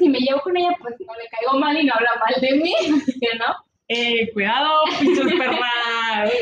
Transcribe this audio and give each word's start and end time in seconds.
si 0.00 0.08
me 0.08 0.18
llevo 0.18 0.40
con 0.40 0.56
ella, 0.56 0.74
pues 0.80 0.94
no 1.06 1.14
le 1.14 1.28
caigo 1.28 1.60
mal 1.60 1.76
y 1.76 1.84
no 1.84 1.92
habla 1.94 2.10
mal 2.18 2.40
de 2.40 2.56
mí, 2.56 2.74
así 3.02 3.20
que 3.20 3.38
no. 3.38 3.54
¡Eh, 3.88 4.32
cuidado, 4.32 4.84
pinches 4.98 5.26
perras! 5.38 6.32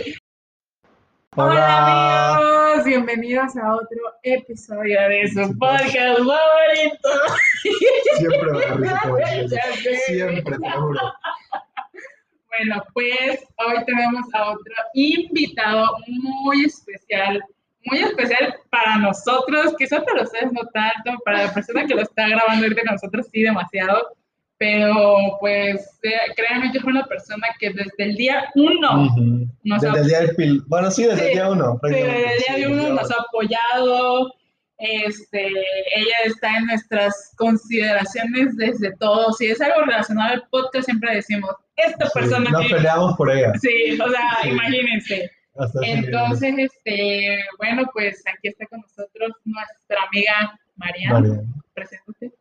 Hola. 1.34 2.36
amigos, 2.36 2.84
bienvenidos 2.84 3.56
a 3.56 3.74
otro 3.74 3.98
episodio 4.22 5.00
de 5.08 5.28
su 5.28 5.58
podcast 5.58 6.18
favorito. 6.18 7.08
Siempre 8.16 8.52
me 8.52 8.66
risa 8.76 9.58
eso. 9.72 9.90
Siempre, 10.06 10.42
te 10.42 10.50
lo 10.58 10.80
juro. 10.80 11.00
Bueno, 12.48 12.82
pues 12.92 13.44
hoy 13.56 13.84
tenemos 13.84 14.24
a 14.34 14.50
otro 14.50 14.74
invitado 14.94 15.96
muy 16.06 16.64
especial, 16.64 17.42
muy 17.84 17.98
especial 18.00 18.56
para 18.70 18.96
nosotros, 18.96 19.74
quizás 19.78 20.02
para 20.04 20.22
ustedes 20.22 20.52
no 20.52 20.62
tanto, 20.72 21.18
para 21.24 21.44
la 21.44 21.54
persona 21.54 21.86
que 21.86 21.94
lo 21.94 22.02
está 22.02 22.28
grabando 22.28 22.64
ahorita 22.64 22.82
con 22.82 22.94
nosotros 22.94 23.26
sí 23.32 23.42
demasiado, 23.42 24.16
pero 24.58 25.38
pues 25.40 25.98
eh, 26.02 26.16
créanme 26.36 26.72
que 26.72 26.80
fue 26.80 26.90
una 26.90 27.06
persona 27.06 27.46
que 27.58 27.70
desde 27.70 27.92
el 27.98 28.16
día 28.16 28.50
uno 28.56 29.08
nos 29.62 29.84
ha 29.84 29.92
Desde 29.92 30.00
el 30.00 30.08
día 30.08 30.20
del. 30.20 30.62
Bueno, 30.66 30.90
sí, 30.90 31.04
desde 31.04 31.20
el 31.22 31.28
Sí, 31.28 31.34
día 31.34 31.50
uno. 31.50 31.80
Sí, 31.82 31.90
desde 31.90 32.32
el 32.32 32.38
día 32.38 32.54
sí, 32.56 32.64
uno 32.66 32.88
nos 32.94 33.10
ha 33.10 33.16
apoyado. 33.22 34.32
Este, 34.78 35.46
ella 35.48 36.16
está 36.24 36.56
en 36.56 36.66
nuestras 36.66 37.32
consideraciones 37.36 38.56
desde 38.56 38.96
todo. 38.96 39.32
Si 39.32 39.46
es 39.46 39.60
algo 39.60 39.82
relacionado 39.82 40.34
al 40.34 40.48
podcast, 40.50 40.84
siempre 40.84 41.16
decimos, 41.16 41.50
esta 41.76 42.08
persona 42.10 42.50
Nos 42.50 42.66
que... 42.66 42.74
peleamos 42.74 43.16
por 43.16 43.30
ella. 43.30 43.52
Sí, 43.60 43.98
o 44.00 44.08
sea, 44.08 44.50
imagínense. 44.50 45.30
Hasta 45.58 45.80
Entonces, 45.82 46.54
este, 46.56 47.40
bueno, 47.58 47.82
pues 47.92 48.22
aquí 48.32 48.48
está 48.48 48.66
con 48.66 48.80
nosotros 48.80 49.32
nuestra 49.44 49.98
amiga 50.06 50.58
Mariana. 50.76 51.20
María, 51.20 51.42
Preséntate. 51.74 52.32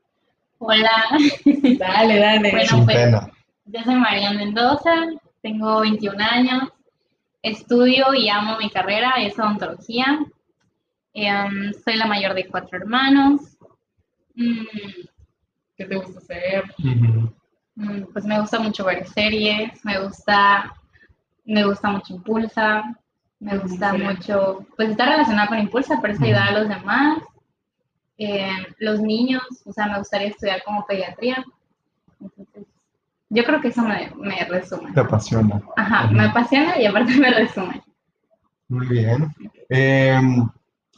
Hola, 0.59 1.03
Dale, 1.80 2.20
dale. 2.20 2.52
Bueno, 2.52 2.67
Sin 2.67 2.85
pues, 2.85 2.98
pena. 2.98 3.31
yo 3.66 3.84
soy 3.84 3.95
María 3.95 4.31
Mendoza, 4.34 4.91
tengo 5.41 5.82
21 5.82 6.24
años, 6.24 6.70
estudio 7.41 8.13
y 8.13 8.29
amo 8.29 8.57
mi 8.57 8.70
carrera, 8.70 9.13
es 9.18 9.37
odontología. 9.37 10.20
Em, 11.13 11.74
soy 11.84 11.96
la 11.96 12.05
mayor 12.05 12.34
de 12.35 12.48
cuatro 12.48 12.77
hermanos. 12.77 13.41
Mm, 14.35 14.65
¿Qué 15.76 15.85
te 15.85 15.96
gusta 15.96 16.20
hacer? 16.20 16.63
Mm, 17.76 18.04
pues 18.13 18.26
me 18.26 18.40
gusta 18.40 18.59
mucho 18.59 18.85
ver 18.85 19.07
series, 19.07 19.84
me 19.85 19.99
gusta, 19.99 20.74
me 21.46 21.63
gusta 21.65 21.90
mucho 21.90 22.13
Impulsa, 22.15 22.84
me 23.40 23.57
gusta 23.57 23.91
Sí. 23.91 23.98
mucho, 23.99 24.66
pues 24.76 24.90
está 24.90 25.05
relacionado 25.05 25.49
con 25.49 25.60
Impulsa, 25.60 25.99
pero 26.02 26.13
es 26.13 26.21
ayudar 26.21 26.49
a 26.49 26.60
los 26.60 26.70
demás. 26.70 27.20
Eh, 28.18 28.49
los 28.80 28.99
niños, 28.99 29.43
o 29.66 29.71
sea, 29.71 29.88
me 29.88 29.99
gustaría 29.99 30.30
estudiar 30.30 30.63
como 30.63 30.85
pediatría. 30.88 31.46
Entonces, 32.20 32.65
yo 33.30 33.43
creo 33.43 33.62
que 33.62 33.68
eso 33.68 33.84
me, 33.84 34.12
me 34.18 34.43
resume. 34.46 34.91
Te 34.93 35.02
apasiona. 35.02 35.62
Ajá, 35.76 36.08
me 36.08 36.24
apasiona 36.26 36.80
y 36.80 36.85
aparte 36.88 37.13
me 37.15 37.30
resume. 37.32 37.84
Muy 38.70 38.88
bien. 38.88 39.27
Em, 39.70 40.49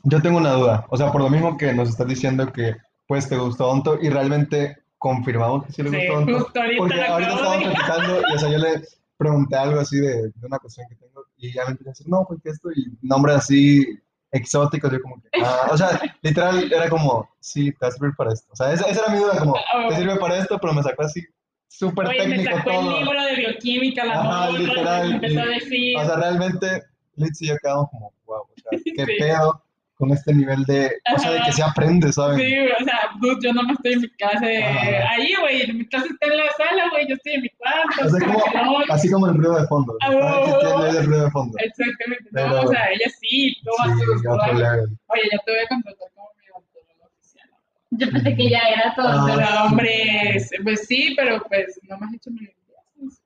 yo 0.03 0.21
tengo 0.21 0.37
una 0.37 0.53
duda. 0.53 0.85
O 0.89 0.95
sea, 0.97 1.11
por 1.11 1.21
lo 1.21 1.29
mismo 1.29 1.57
que 1.57 1.73
nos 1.73 1.89
estás 1.89 2.07
diciendo 2.07 2.51
que 2.53 2.75
pues 3.05 3.27
te 3.27 3.35
gustó 3.37 3.69
Onto 3.69 3.99
y 4.01 4.09
realmente 4.09 4.77
confirmamos 4.97 5.65
que 5.65 5.73
sí 5.73 5.83
le 5.83 5.89
Sí, 5.89 5.97
gustó 5.97 6.13
Onto. 6.19 6.39
justo 6.39 6.59
ahorita 6.61 6.77
Porque 6.77 7.01
ahorita 7.03 7.33
estábamos 7.33 7.63
platicando 7.63 8.21
y 8.31 8.35
o 8.35 8.39
sea, 8.39 8.49
yo 8.49 8.57
le 8.59 8.81
pregunté 9.17 9.55
algo 9.57 9.79
así 9.81 9.97
de, 9.99 10.15
de 10.29 10.45
una 10.47 10.59
cuestión 10.59 10.87
que 10.89 10.95
tengo 10.95 11.18
y 11.39 11.53
ya 11.53 11.65
me 11.65 11.71
empezó 11.71 11.89
a 11.89 11.91
decir, 11.93 12.07
no, 12.09 12.25
porque 12.27 12.49
esto 12.49 12.69
y 12.71 12.85
nombres 13.01 13.37
así 13.37 13.97
exóticos, 14.31 14.91
yo 14.91 15.01
como 15.01 15.21
que, 15.21 15.29
ah, 15.43 15.69
o 15.71 15.77
sea, 15.77 15.99
literal 16.21 16.71
era 16.71 16.89
como, 16.89 17.27
sí, 17.39 17.71
te 17.71 17.77
va 17.81 17.87
a 17.87 17.91
servir 17.91 18.15
para 18.15 18.33
esto. 18.33 18.47
O 18.51 18.55
sea, 18.55 18.71
esa, 18.73 18.85
esa 18.85 19.01
era 19.05 19.13
mi 19.13 19.19
duda, 19.19 19.39
como, 19.39 19.55
te 19.89 19.95
sirve 19.95 20.15
para 20.17 20.37
esto, 20.37 20.59
pero 20.59 20.73
me 20.73 20.83
sacó 20.83 21.03
así 21.03 21.21
súper 21.67 22.07
me 22.07 22.17
técnico 22.17 22.55
sacó 22.57 22.69
todo. 22.71 22.91
el 22.97 23.03
libro 23.05 23.23
de 23.23 23.35
bioquímica, 23.35 24.05
la 24.05 24.13
Ajá, 24.19 24.51
morra, 24.51 24.59
literal, 24.59 25.09
me 25.09 25.15
empezó 25.15 25.39
a 25.39 25.45
y- 25.45 25.59
decir. 25.59 25.97
O 25.97 26.05
sea, 26.05 26.15
realmente, 26.17 26.83
Litz 27.15 27.41
y 27.41 27.47
yo 27.47 27.57
quedamos 27.61 27.89
como, 27.89 28.13
wow, 28.25 28.41
o 28.41 28.49
sea, 28.55 28.71
qué 28.95 29.05
Sí. 29.05 29.11
pedo 29.19 29.63
con 29.99 30.11
este 30.11 30.33
nivel 30.33 30.63
de, 30.63 30.93
o 31.13 31.19
sea, 31.19 31.31
de 31.31 31.41
que 31.45 31.51
se 31.51 31.61
aprende, 31.61 32.13
¿saben? 32.13 32.39
Sí, 32.39 32.53
o 32.81 32.83
sea, 32.85 32.99
dude, 33.19 33.35
yo 33.43 33.51
no 33.51 33.63
me 33.63 33.73
estoy 33.73 33.93
en 33.93 33.99
mi 34.01 34.09
casa 34.11 34.45
de 34.45 34.63
Ajá. 34.63 35.09
ahí, 35.11 35.33
güey, 35.41 35.73
mi 35.73 35.85
casa 35.89 36.05
está 36.09 36.25
en 36.25 36.37
la 36.37 36.43
sala, 36.57 36.89
güey, 36.89 37.05
yo 37.09 37.15
estoy 37.15 37.33
en 37.33 37.41
mi 37.41 37.49
cuarto. 37.49 38.05
O 38.05 38.09
sea, 38.09 38.19
como 38.25 38.39
como, 38.39 38.79
que 38.79 38.87
no, 38.87 38.93
así 38.93 39.11
como 39.11 39.27
el 39.27 39.35
ruido 39.35 39.59
de 39.59 39.67
fondo. 39.67 39.93
Ah, 40.01 40.05
¿Saben 40.13 40.45
que 40.45 40.51
oh, 40.51 40.59
tiene 40.59 40.89
ahí 40.89 40.97
el 40.97 41.05
ruido 41.05 41.23
de 41.25 41.31
fondo? 41.31 41.57
Exactamente, 41.59 42.29
Pero- 42.31 42.47
no, 42.47 42.61
o 42.61 42.67
sea, 42.69 42.85
ella 42.91 43.11
sí, 43.19 43.57
toma 43.65 43.93
Sí, 43.93 44.01
sus. 44.05 44.25
Oye, 44.25 45.23
ya 45.33 45.37
te 45.45 45.51
voy 45.51 45.59
a 45.59 45.67
contratar 45.67 46.07
como 46.15 46.27
mi 46.39 46.49
odontólogo 46.49 47.05
oficial. 47.11 47.49
Yo 47.91 48.09
pensé 48.09 48.35
que 48.37 48.49
ya 48.49 48.59
era 48.69 48.95
todo. 48.95 49.07
Ah, 49.09 49.25
Pero, 49.27 49.47
sí. 49.47 49.53
hombre, 49.65 50.37
es- 50.37 50.49
pues 50.63 50.87
sí, 50.87 51.13
pero 51.17 51.43
pues 51.49 51.77
no 51.89 51.97
me 51.99 52.05
has 52.07 52.13
hecho 52.13 52.31
mi 52.31 52.47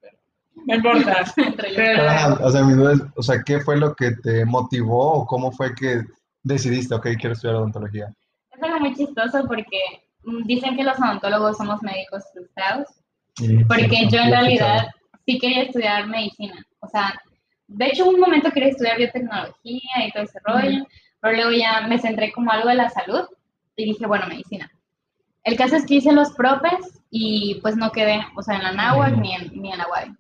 pero 0.02 0.18
no 0.66 0.76
importa. 0.76 1.24
Pero- 1.76 2.46
o 2.48 2.50
sea, 2.50 2.64
mi 2.64 2.74
duda 2.74 2.94
es, 2.94 3.02
o 3.16 3.22
sea, 3.22 3.44
¿qué 3.46 3.60
fue 3.60 3.78
lo 3.78 3.94
que 3.94 4.12
te 4.24 4.44
motivó 4.46 5.14
o 5.14 5.26
cómo 5.28 5.52
fue 5.52 5.76
que 5.76 6.02
decidiste, 6.44 6.94
ok, 6.94 7.08
quiero 7.20 7.34
estudiar 7.34 7.56
odontología? 7.56 8.14
Es 8.52 8.62
algo 8.62 8.80
muy 8.80 8.94
chistoso 8.94 9.46
porque 9.48 9.80
mm, 10.24 10.44
dicen 10.44 10.76
que 10.76 10.84
los 10.84 11.00
odontólogos 11.00 11.58
somos 11.58 11.82
médicos 11.82 12.24
frustrados. 12.34 12.88
Y 13.38 13.64
Porque 13.64 13.90
sí, 13.90 14.08
yo 14.12 14.20
en 14.20 14.32
realidad 14.32 14.88
sí 15.26 15.40
quería 15.40 15.64
estudiar 15.64 16.08
medicina. 16.08 16.64
O 16.80 16.88
sea, 16.88 17.20
de 17.68 17.88
hecho, 17.88 18.08
un 18.08 18.20
momento 18.20 18.52
quería 18.52 18.70
estudiar 18.70 18.98
biotecnología 18.98 20.08
y 20.08 20.12
todo 20.12 20.24
ese 20.24 20.40
rollo, 20.44 20.86
pero 21.20 21.36
luego 21.36 21.52
ya 21.52 21.88
me 21.88 21.98
centré 21.98 22.32
como 22.32 22.52
algo 22.52 22.70
de 22.70 22.76
la 22.76 22.90
salud 22.90 23.26
y 23.76 23.86
dije, 23.86 24.06
bueno, 24.06 24.28
medicina. 24.28 24.70
El 25.44 25.58
caso 25.58 25.76
es 25.76 25.86
que 25.86 25.96
hice 25.96 26.12
los 26.12 26.32
propes 26.34 27.02
y 27.10 27.60
pues 27.62 27.76
no 27.76 27.92
quedé, 27.92 28.20
o 28.36 28.42
sea, 28.42 28.58
en 28.58 28.64
la 28.64 28.72
náhuatl 28.72 29.20
ni 29.20 29.34
en, 29.34 29.62
ni 29.62 29.72
en 29.72 29.78
la 29.78 29.88
UADY. 29.88 30.16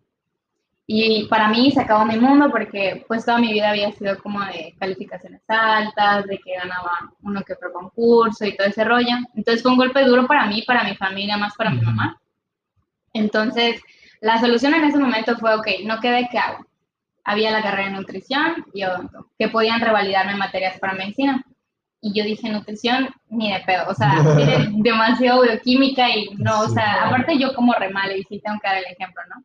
Y 0.85 1.27
para 1.27 1.47
mí 1.47 1.71
se 1.71 1.81
acabó 1.81 2.05
mi 2.05 2.17
mundo 2.17 2.49
porque 2.51 3.05
pues 3.07 3.25
toda 3.25 3.37
mi 3.37 3.53
vida 3.53 3.69
había 3.69 3.91
sido 3.93 4.17
como 4.21 4.41
de 4.41 4.75
calificaciones 4.79 5.41
altas, 5.47 6.25
de 6.25 6.37
que 6.39 6.55
ganaba 6.55 7.13
uno 7.21 7.41
que 7.43 7.53
otro 7.53 7.71
concurso 7.71 8.45
y 8.45 8.55
todo 8.55 8.67
ese 8.67 8.83
rollo. 8.83 9.15
Entonces 9.35 9.63
fue 9.63 9.71
un 9.71 9.77
golpe 9.77 10.03
duro 10.03 10.27
para 10.27 10.45
mí, 10.45 10.63
para 10.67 10.83
mi 10.83 10.95
familia, 10.95 11.37
más 11.37 11.55
para 11.55 11.69
mi 11.69 11.81
mamá. 11.81 12.19
Entonces 13.13 13.81
la 14.23 14.39
solución 14.39 14.73
en 14.73 14.85
ese 14.85 14.97
momento 14.97 15.37
fue, 15.37 15.53
ok, 15.53 15.67
no 15.83 15.99
quedé, 15.99 16.29
¿qué 16.31 16.37
hago? 16.37 16.65
Había 17.25 17.51
la 17.51 17.61
carrera 17.61 17.89
de 17.89 17.97
nutrición 17.97 18.65
y 18.73 18.83
odonto, 18.83 19.29
que 19.37 19.49
podían 19.49 19.81
revalidarme 19.81 20.35
materias 20.35 20.79
para 20.79 20.93
medicina. 20.93 21.43
Y 21.99 22.13
yo 22.17 22.23
dije, 22.25 22.49
nutrición, 22.49 23.09
ni 23.29 23.51
de 23.51 23.59
pedo, 23.61 23.83
o 23.89 23.93
sea, 23.93 24.15
tiene 24.37 24.69
demasiado 24.77 25.43
bioquímica 25.43 26.09
y 26.09 26.29
no, 26.37 26.61
o 26.61 26.69
sea, 26.69 27.05
aparte 27.05 27.37
yo 27.37 27.53
como 27.53 27.73
re 27.73 27.89
mal 27.89 28.15
y 28.15 28.23
sí 28.23 28.41
tengo 28.43 28.59
que 28.61 28.67
dar 28.67 28.77
el 28.77 28.85
ejemplo, 28.85 29.21
¿no? 29.29 29.43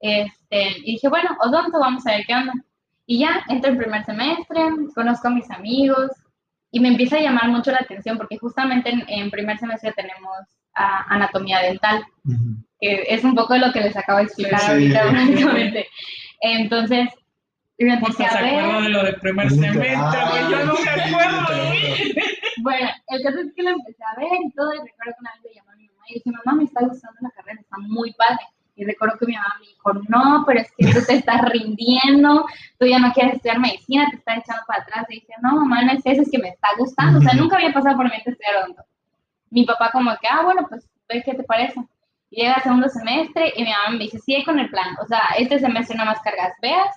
Este, 0.00 0.78
y 0.78 0.92
dije, 0.92 1.08
bueno, 1.08 1.36
odonto, 1.42 1.78
vamos 1.78 2.06
a 2.06 2.12
ver 2.12 2.24
qué 2.26 2.34
onda. 2.34 2.52
Y 3.06 3.18
ya, 3.20 3.42
entro 3.48 3.70
en 3.70 3.78
primer 3.78 4.04
semestre, 4.04 4.60
conozco 4.94 5.28
a 5.28 5.32
mis 5.32 5.50
amigos 5.50 6.10
y 6.70 6.80
me 6.80 6.88
empieza 6.88 7.16
a 7.16 7.20
llamar 7.20 7.48
mucho 7.48 7.70
la 7.72 7.78
atención 7.78 8.16
porque 8.16 8.38
justamente 8.38 8.90
en, 8.90 9.02
en 9.08 9.30
primer 9.30 9.58
semestre 9.58 9.92
tenemos 9.92 10.36
ah, 10.76 11.04
anatomía 11.08 11.58
dental, 11.60 12.04
Ujú. 12.24 12.64
que 12.80 13.04
es 13.08 13.24
un 13.24 13.34
poco 13.34 13.54
de 13.54 13.60
lo 13.60 13.72
que 13.72 13.80
les 13.80 13.96
acabo 13.96 14.18
de 14.18 14.24
explicar 14.24 14.60
Sí. 14.60 14.70
ahorita, 14.70 15.02
prácticamente. 15.10 15.88
Entonces, 16.40 17.08
me 17.78 17.98
Porque 17.98 18.12
empecé 18.22 18.28
se 18.30 18.38
a 18.38 18.42
ver. 18.42 18.60
acuerda 18.60 18.80
de 18.82 18.88
lo 18.90 19.02
del 19.04 19.20
primer 19.20 19.50
semestre, 19.50 19.96
güey, 19.96 20.50
yo 20.50 20.64
no 20.66 20.72
me 20.74 20.78
sí, 20.78 20.88
acuerdo. 21.14 21.46
Bueno, 22.62 22.88
el 23.08 23.22
caso 23.22 23.38
es 23.40 23.52
que 23.54 23.62
lo 23.62 23.70
empecé 23.70 24.02
a 24.04 24.20
ver 24.20 24.28
y 24.44 24.50
todo, 24.52 24.74
y 24.74 24.78
recuerdo 24.78 25.12
que 25.16 25.20
una 25.20 25.32
vez 25.34 25.42
le 25.44 25.54
llamé 25.54 25.72
a 25.72 25.76
mi 25.76 25.86
mamá 25.88 26.04
y 26.08 26.14
dije, 26.14 26.30
mamá, 26.30 26.56
me 26.58 26.64
está 26.64 26.80
gustando 26.86 27.18
la 27.22 27.30
carrera, 27.30 27.60
está 27.60 27.76
muy 27.78 28.12
padre. 28.12 28.40
Y 28.80 28.84
recuerdo 28.84 29.18
que 29.18 29.26
mi 29.26 29.34
mamá 29.34 29.56
me 29.60 29.66
dijo, 29.66 29.92
no, 30.08 30.42
pero 30.46 30.60
es 30.60 30.72
que 30.74 30.86
tú 30.90 31.04
te 31.06 31.16
estás 31.16 31.42
rindiendo, 31.50 32.46
tú 32.78 32.86
ya 32.86 32.98
no 32.98 33.12
quieres 33.12 33.34
estudiar 33.34 33.60
medicina, 33.60 34.08
te 34.08 34.16
estás 34.16 34.38
echando 34.38 34.62
para 34.66 34.82
atrás. 34.82 35.04
Y 35.10 35.16
dije, 35.16 35.34
no, 35.42 35.56
mamá, 35.56 35.82
no 35.82 35.92
es 35.92 36.00
eso, 36.02 36.22
es 36.22 36.30
que 36.30 36.38
me 36.38 36.48
está 36.48 36.68
gustando. 36.78 37.18
O 37.18 37.22
sea, 37.22 37.34
nunca 37.34 37.56
había 37.56 37.74
pasado 37.74 37.96
por 37.96 38.06
mi 38.06 38.12
mente 38.12 38.30
estudiar 38.30 38.56
odonto. 38.56 38.82
Mi 39.50 39.66
papá 39.66 39.90
como 39.92 40.12
que, 40.12 40.26
ah, 40.30 40.40
bueno, 40.44 40.66
pues 40.66 40.88
ve 41.10 41.22
qué 41.22 41.34
te 41.34 41.42
parece. 41.42 41.78
Y 42.30 42.40
llega 42.40 42.62
segundo 42.62 42.88
semestre 42.88 43.52
y 43.54 43.64
mi 43.64 43.70
mamá 43.70 43.90
me 43.90 44.04
dice, 44.04 44.18
sigue 44.18 44.46
con 44.46 44.58
el 44.58 44.70
plan. 44.70 44.96
O 45.02 45.06
sea, 45.06 45.24
este 45.36 45.58
semestre 45.58 45.94
nada 45.98 46.12
más 46.12 46.22
cargas 46.22 46.54
veas 46.62 46.96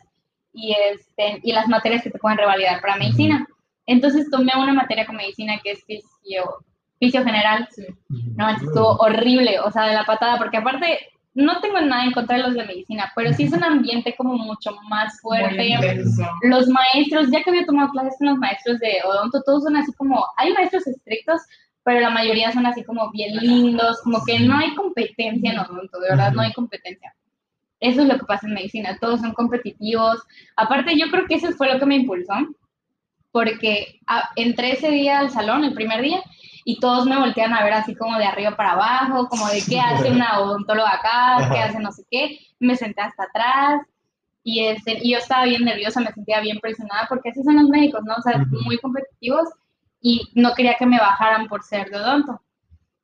y, 0.54 0.74
este, 0.90 1.42
y 1.44 1.52
las 1.52 1.68
materias 1.68 2.02
que 2.02 2.12
te 2.12 2.20
pueden 2.20 2.38
revalidar 2.38 2.80
para 2.80 2.96
medicina. 2.96 3.46
Entonces 3.86 4.30
tomé 4.32 4.54
una 4.56 4.72
materia 4.72 5.06
con 5.06 5.18
medicina 5.18 5.60
que 5.62 5.72
es 5.72 5.84
fisio, 5.84 6.64
fisio 6.98 7.26
general. 7.26 7.68
No, 8.38 8.46
manches, 8.46 8.70
estuvo 8.70 8.96
horrible, 9.00 9.60
o 9.60 9.70
sea, 9.70 9.84
de 9.88 9.96
la 9.96 10.06
patada, 10.06 10.38
porque 10.38 10.56
aparte 10.56 11.10
no 11.36 11.60
tengo 11.62 11.82
nada 11.82 12.06
en 12.06 12.12
contra 12.12 12.38
de 12.38 12.44
los 12.44 12.54
de 12.54 12.66
medicina, 12.66 13.12
pero 13.16 13.34
sí 13.34 13.44
es 13.44 13.54
un 13.54 13.64
ambiente 13.64 14.16
como 14.16 14.36
mucho 14.36 14.72
más 14.88 15.20
fuerte. 15.20 15.76
Los 16.44 16.68
maestros, 16.68 17.32
ya 17.32 17.44
que 17.44 17.50
había 17.50 17.66
tomado 17.66 17.90
clases 17.90 18.16
con 18.20 18.28
los 18.28 18.38
maestros 18.38 18.80
de 18.80 19.00
odonto, 19.04 19.42
todos 19.44 19.64
son 19.64 19.76
así 19.76 19.92
como, 19.94 20.24
hay 20.38 20.54
maestros 20.54 20.86
estrictos, 20.86 21.42
pero 21.84 22.00
la 22.02 22.12
mayoría 22.12 22.52
son 22.52 22.66
así 22.66 22.84
como 22.84 23.12
bien 23.12 23.36
lindos, 23.38 24.00
como 24.04 24.24
que 24.26 24.40
no 24.40 24.58
hay 24.58 24.76
competencia 24.76 25.52
en 25.52 25.60
odonto, 25.60 26.00
de 26.00 26.10
verdad, 26.10 26.32
no 26.34 26.42
hay 26.42 26.54
competencia. 26.54 27.14
Eso 27.80 28.02
es 28.02 28.08
lo 28.08 28.18
que 28.18 28.26
pasa 28.26 28.48
en 28.48 28.54
medicina, 28.54 28.98
todos 29.02 29.20
son 29.20 29.34
competitivos. 29.34 30.22
Aparte, 30.56 30.98
yo 30.98 31.10
creo 31.10 31.26
que 31.28 31.36
eso 31.36 31.52
fue 31.54 31.74
lo 31.74 31.80
que 31.80 31.86
me 31.86 31.96
impulsó, 31.96 32.34
porque 33.32 34.00
ah, 34.08 34.30
entré 34.36 34.74
ese 34.74 34.90
día 34.90 35.20
al 35.20 35.32
salón, 35.32 35.66
el 35.66 35.74
primer 35.74 36.02
día, 36.02 36.22
y 36.66 36.80
todos 36.80 37.06
me 37.06 37.18
voltean 37.18 37.54
a 37.54 37.64
ver 37.64 37.74
así 37.74 37.96
como 37.96 38.18
de 38.18 38.26
arriba 38.26 38.56
para 38.56 38.74
abajo, 38.74 39.28
como 39.28 39.48
de 39.48 39.62
qué 39.68 39.80
hace 39.80 40.12
una 40.12 40.40
odontóloga 40.42 40.96
acá, 40.96 41.50
qué 41.52 41.60
hace 41.60 41.80
no 41.80 41.92
sé 41.92 42.04
qué. 42.10 42.40
Me 42.60 42.76
senté 42.76 43.02
hasta 43.02 43.24
atrás 43.24 43.82
y, 44.44 44.66
este, 44.66 45.00
y 45.02 45.12
yo 45.12 45.18
estaba 45.18 45.46
bien 45.46 45.64
nerviosa, 45.64 46.02
me 46.02 46.12
sentía 46.12 46.40
bien 46.42 46.60
presionada 46.60 47.06
porque 47.10 47.30
así 47.30 47.44
son 47.44 47.56
los 47.56 47.70
médicos, 47.70 48.04
¿no? 48.04 48.16
O 48.16 48.22
sea, 48.22 48.46
muy 48.66 48.78
competitivos 48.78 49.50
y 50.02 50.30
no 50.36 50.54
quería 50.54 50.76
que 50.76 50.86
me 50.86 51.00
bajaran 51.00 51.48
por 51.48 51.64
ser 51.64 51.90
de 51.90 51.98
odonto. 51.98 52.42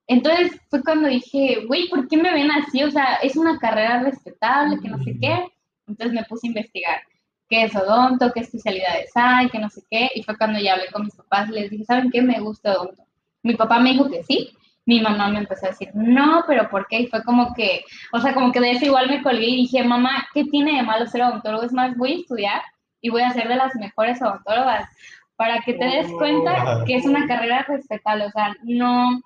Entonces 0.07 0.59
fue 0.69 0.81
cuando 0.83 1.07
dije, 1.07 1.65
güey, 1.67 1.87
¿por 1.87 2.07
qué 2.07 2.17
me 2.17 2.33
ven 2.33 2.49
así? 2.51 2.83
O 2.83 2.91
sea, 2.91 3.15
es 3.21 3.35
una 3.37 3.59
carrera 3.59 4.01
respetable, 4.03 4.79
que 4.81 4.89
no 4.89 4.97
sé 5.03 5.17
qué. 5.21 5.45
Entonces 5.87 6.13
me 6.13 6.25
puse 6.25 6.47
a 6.47 6.49
investigar 6.49 7.01
qué 7.47 7.63
es 7.63 7.75
odonto, 7.75 8.31
qué 8.33 8.41
especialidades 8.41 9.11
hay, 9.15 9.49
qué 9.49 9.59
no 9.59 9.69
sé 9.69 9.83
qué. 9.89 10.09
Y 10.15 10.23
fue 10.23 10.37
cuando 10.37 10.59
ya 10.59 10.73
hablé 10.73 10.87
con 10.91 11.03
mis 11.03 11.15
papás 11.15 11.49
y 11.49 11.53
les 11.53 11.69
dije, 11.69 11.85
¿saben 11.85 12.11
qué? 12.11 12.21
Me 12.21 12.39
gusta 12.39 12.73
odonto. 12.73 13.03
Mi 13.43 13.55
papá 13.55 13.79
me 13.79 13.91
dijo 13.91 14.09
que 14.09 14.23
sí. 14.23 14.51
Mi 14.85 15.01
mamá 15.01 15.27
me 15.27 15.39
empezó 15.39 15.67
a 15.67 15.69
decir, 15.69 15.89
no, 15.93 16.43
pero 16.47 16.69
¿por 16.69 16.87
qué? 16.87 17.01
Y 17.01 17.07
fue 17.07 17.23
como 17.23 17.53
que, 17.53 17.83
o 18.11 18.19
sea, 18.19 18.33
como 18.33 18.51
que 18.51 18.59
de 18.59 18.71
eso 18.71 18.85
igual 18.85 19.07
me 19.07 19.21
colgué 19.21 19.45
y 19.45 19.55
dije, 19.57 19.83
mamá, 19.83 20.27
¿qué 20.33 20.45
tiene 20.45 20.77
de 20.77 20.83
malo 20.83 21.05
ser 21.05 21.21
odontólogo? 21.21 21.63
Es 21.63 21.73
más, 21.73 21.95
voy 21.95 22.13
a 22.13 22.17
estudiar 22.17 22.61
y 23.01 23.09
voy 23.09 23.21
a 23.21 23.31
ser 23.31 23.47
de 23.47 23.55
las 23.55 23.75
mejores 23.75 24.21
odontólogas 24.21 24.89
para 25.35 25.61
que 25.61 25.73
te 25.73 25.85
des 25.85 26.11
cuenta 26.13 26.83
que 26.85 26.95
es 26.95 27.05
una 27.05 27.27
carrera 27.27 27.65
respetable. 27.67 28.25
O 28.25 28.31
sea, 28.31 28.55
no, 28.63 29.21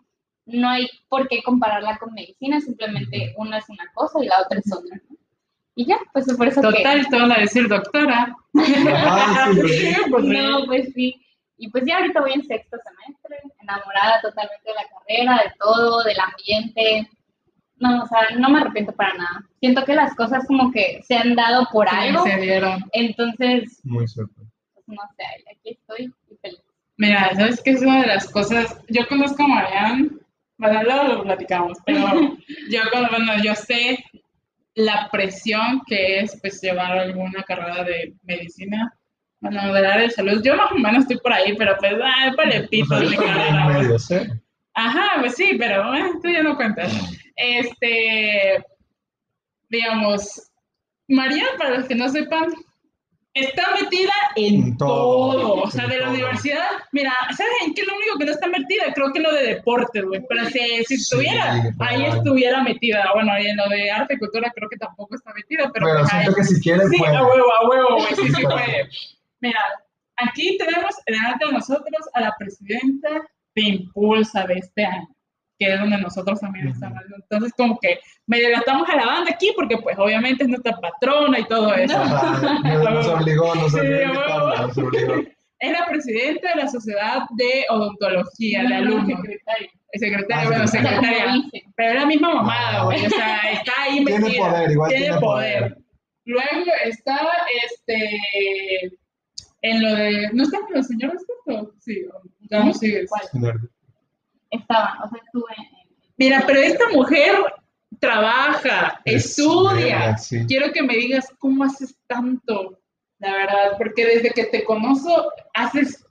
no 0.45 0.69
hay 0.69 0.87
por 1.09 1.27
qué 1.27 1.41
compararla 1.41 1.97
con 1.97 2.13
medicina, 2.13 2.59
simplemente 2.59 3.33
una 3.37 3.57
es 3.57 3.69
una 3.69 3.85
cosa 3.93 4.23
y 4.23 4.27
la 4.27 4.41
otra 4.41 4.59
es 4.59 4.71
otra. 4.71 5.01
Y 5.75 5.85
ya, 5.85 5.97
pues 6.13 6.31
por 6.37 6.47
eso 6.47 6.61
Total, 6.61 7.07
te 7.07 7.19
van 7.19 7.31
a 7.31 7.39
decir 7.39 7.67
doctora. 7.67 8.35
Pues 8.51 8.69
no, 10.23 10.65
pues 10.67 10.93
sí. 10.93 11.15
Y 11.63 11.69
pues 11.69 11.85
ya 11.87 11.95
ahorita 11.95 12.19
voy 12.19 12.33
en 12.33 12.43
sexto 12.43 12.75
semestre, 12.77 13.37
enamorada 13.61 14.19
totalmente 14.21 14.69
de 14.69 14.75
la 14.75 14.83
carrera, 14.89 15.43
de 15.45 15.53
todo, 15.57 16.03
del 16.03 16.17
ambiente. 16.19 17.09
No, 17.77 18.03
o 18.03 18.07
sea, 18.07 18.35
no 18.37 18.49
me 18.49 18.59
arrepiento 18.59 18.91
para 18.91 19.13
nada. 19.13 19.45
Siento 19.61 19.85
que 19.85 19.95
las 19.95 20.13
cosas 20.13 20.45
como 20.45 20.73
que 20.73 21.01
se 21.07 21.15
han 21.15 21.35
dado 21.35 21.65
por 21.71 21.87
algo. 21.87 22.21
Se 22.25 22.35
dieron. 22.35 22.83
Entonces, 22.91 23.79
Muy 23.85 24.05
suerte. 24.09 24.41
Pues, 24.73 24.85
no 24.87 25.03
sé, 25.15 25.23
aquí 25.49 25.69
estoy 25.69 26.13
y 26.29 26.35
feliz. 26.35 26.59
Mira, 26.97 27.33
¿sabes 27.33 27.61
qué 27.63 27.71
es 27.71 27.81
una 27.81 28.01
de 28.01 28.07
las 28.07 28.29
cosas? 28.29 28.77
Yo 28.89 29.07
conozco 29.07 29.43
a 29.43 29.47
Marianne, 29.47 30.09
bueno, 30.57 30.83
luego 30.83 31.03
lo 31.03 31.23
platicamos, 31.23 31.77
pero 31.85 31.99
yo, 32.69 32.81
bueno, 33.09 33.41
yo 33.41 33.55
sé 33.55 34.03
la 34.75 35.07
presión 35.09 35.81
que 35.87 36.19
es 36.19 36.37
pues 36.41 36.61
llevar 36.61 36.91
alguna 36.97 37.41
carrera 37.43 37.85
de 37.85 38.15
medicina, 38.23 38.93
bueno, 39.43 39.73
del 39.73 39.85
área 39.85 40.03
de 40.03 40.09
salud. 40.09 40.41
Yo 40.43 40.55
más 40.55 40.71
o 40.71 40.75
menos 40.75 41.01
estoy 41.03 41.17
por 41.17 41.33
ahí, 41.33 41.53
pero 41.55 41.75
pues, 41.79 41.93
ay, 42.03 42.31
para 42.35 42.49
el 42.49 42.67
pito. 42.69 42.95
Medio 42.95 43.99
sé. 43.99 44.29
Ajá, 44.73 45.17
pues 45.19 45.35
sí, 45.35 45.55
pero 45.59 45.93
eh, 45.93 46.03
tú 46.21 46.29
ya 46.29 46.41
no 46.41 46.55
cuentas. 46.55 46.91
Este, 47.35 48.63
digamos, 49.69 50.49
María, 51.07 51.45
para 51.57 51.77
los 51.77 51.85
que 51.87 51.95
no 51.95 52.09
sepan, 52.09 52.53
está 53.33 53.63
metida 53.81 54.11
en, 54.35 54.55
En 54.63 54.77
todo, 54.77 55.31
todo. 55.41 55.53
O 55.63 55.69
sea, 55.71 55.87
de 55.87 55.97
la 55.97 56.05
todo. 56.05 56.13
universidad, 56.13 56.65
mira, 56.91 57.11
¿sabes 57.35 57.51
en 57.65 57.73
qué 57.73 57.81
es 57.81 57.87
lo 57.87 57.95
único 57.97 58.17
que 58.17 58.25
no 58.25 58.31
está 58.31 58.47
metida? 58.47 58.93
Creo 58.93 59.11
que 59.11 59.19
lo 59.19 59.31
de 59.33 59.43
deportes, 59.55 60.03
güey. 60.05 60.23
Pero 60.27 60.45
si, 60.45 60.83
si 60.85 60.93
estuviera, 60.95 61.61
Sí, 61.61 61.69
ahí 61.79 62.05
estuviera 62.05 62.63
metida. 62.63 63.11
Bueno, 63.13 63.31
y 63.39 63.47
en 63.47 63.57
lo 63.57 63.67
de 63.69 63.91
arte 63.91 64.13
y 64.15 64.17
cultura 64.19 64.51
creo 64.55 64.69
que 64.69 64.77
tampoco 64.77 65.15
está 65.15 65.33
metida, 65.33 65.69
pero, 65.73 65.85
Pero 65.87 65.99
pues, 65.99 66.13
ahí- 66.13 66.21
siento 66.21 66.35
que 66.35 66.43
si 66.45 66.61
quieren, 66.61 66.89
Sí, 66.89 66.97
pueden. 66.97 67.15
a 67.15 67.23
huevo, 67.27 67.45
a 67.61 67.69
huevo, 67.69 67.95
güey, 67.97 68.15
sí, 68.15 68.33
sí 68.33 68.41
puede. 68.43 68.89
Mira, 69.43 69.59
aquí 70.15 70.57
tenemos 70.57 70.95
delante 71.05 71.45
de 71.45 71.51
nosotros 71.51 72.09
a 72.13 72.21
la 72.21 72.35
presidenta 72.39 73.09
de 73.55 73.61
Impulsa 73.61 74.47
de 74.47 74.53
este 74.55 74.85
año, 74.85 75.07
que 75.59 75.73
es 75.73 75.79
donde 75.79 75.97
nosotros 75.97 76.39
también 76.39 76.67
Ujú. 76.67 76.75
estamos. 76.75 76.99
Entonces, 77.21 77.53
como 77.57 77.77
que 77.79 77.99
medio 78.25 78.49
la 78.49 78.59
estamos 78.59 78.89
alabando 78.89 79.29
aquí, 79.29 79.51
porque 79.55 79.77
pues 79.77 79.97
obviamente 79.99 80.43
es 80.45 80.49
nuestra 80.49 80.79
patrona 80.79 81.39
y 81.39 81.43
todo 81.45 81.73
eso. 81.75 81.97
Ajá, 81.97 82.59
Nos, 82.63 83.07
obligó, 83.21 83.53
nos 83.53 83.73
obligó 83.75 84.13
nos 84.13 84.77
obligó. 84.77 85.15
Es 85.59 85.71
la 85.71 85.85
presidenta 85.87 86.49
de 86.55 86.61
la 86.63 86.67
Sociedad 86.67 87.19
de 87.37 87.65
Odontología 87.69 88.63
de 88.63 88.75
Alumnos. 88.75 89.07
secretaria. 89.21 89.69
Es 89.91 90.01
secretaria, 90.01 90.43
Ah, 90.43 90.47
bueno, 90.47 90.67
secretaria. 90.67 91.35
Pero 91.75 91.89
es 91.91 91.95
la 91.99 92.05
misma 92.05 92.33
mamada, 92.35 92.83
güey. 92.85 93.05
O 93.05 93.09
sea, 93.09 93.51
está 93.51 93.71
ahí 93.83 94.03
Tiene 94.03 94.19
metida. 94.25 94.49
poder, 94.49 94.71
igual 94.71 94.89
tiene, 94.89 95.05
tiene 95.05 95.19
poder. 95.19 95.59
poder. 95.61 95.77
Luego 96.25 96.71
está 96.85 97.19
este 97.63 98.91
en 99.63 99.81
lo 99.81 99.95
de. 99.95 100.29
¿No 100.33 100.43
está 100.43 100.59
con 100.59 100.75
los 100.75 100.87
señores 100.87 101.21
esto? 101.21 101.73
Sí, 101.79 102.05
ya 102.51 102.63
no 102.63 102.73
sigues. 102.73 103.09
¿Cuál? 103.09 103.69
Estaba, 104.51 104.99
o 105.03 105.09
sea, 105.09 105.21
estuve 105.25 105.51
en... 105.57 105.65
Mira, 106.17 106.43
pero 106.45 106.59
esta 106.59 106.87
mujer 106.89 107.33
trabaja, 107.99 109.01
estudia. 109.05 110.15
sí. 110.17 110.45
Quiero 110.47 110.71
que 110.71 110.83
me 110.83 110.95
digas 110.95 111.27
cómo 111.39 111.63
haces 111.63 111.97
tanto, 112.05 112.77
la 113.17 113.31
verdad, 113.31 113.77
porque 113.79 114.05
desde 114.05 114.29
que 114.29 114.45
te 114.45 114.63
conozco 114.63 115.31
haces 115.55 116.05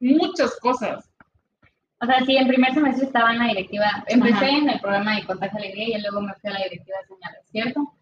muchas 0.00 0.58
cosas. 0.60 1.10
O 2.00 2.06
sea, 2.06 2.24
sí, 2.24 2.36
en 2.36 2.48
primer 2.48 2.74
semestre 2.74 3.06
estaba 3.06 3.32
en 3.32 3.38
la 3.38 3.48
directiva. 3.48 4.04
Empecé 4.06 4.44
Ajá. 4.44 4.48
en 4.48 4.68
el 4.68 4.80
programa 4.80 5.16
de 5.16 5.24
Contagio 5.24 5.58
Alegría 5.58 5.98
y 5.98 6.02
luego 6.02 6.20
me 6.20 6.34
fui 6.34 6.50
a 6.50 6.52
la 6.54 6.64
directiva 6.64 6.98
de 7.00 7.14
señales, 7.14 7.40
¿cierto? 7.50 7.94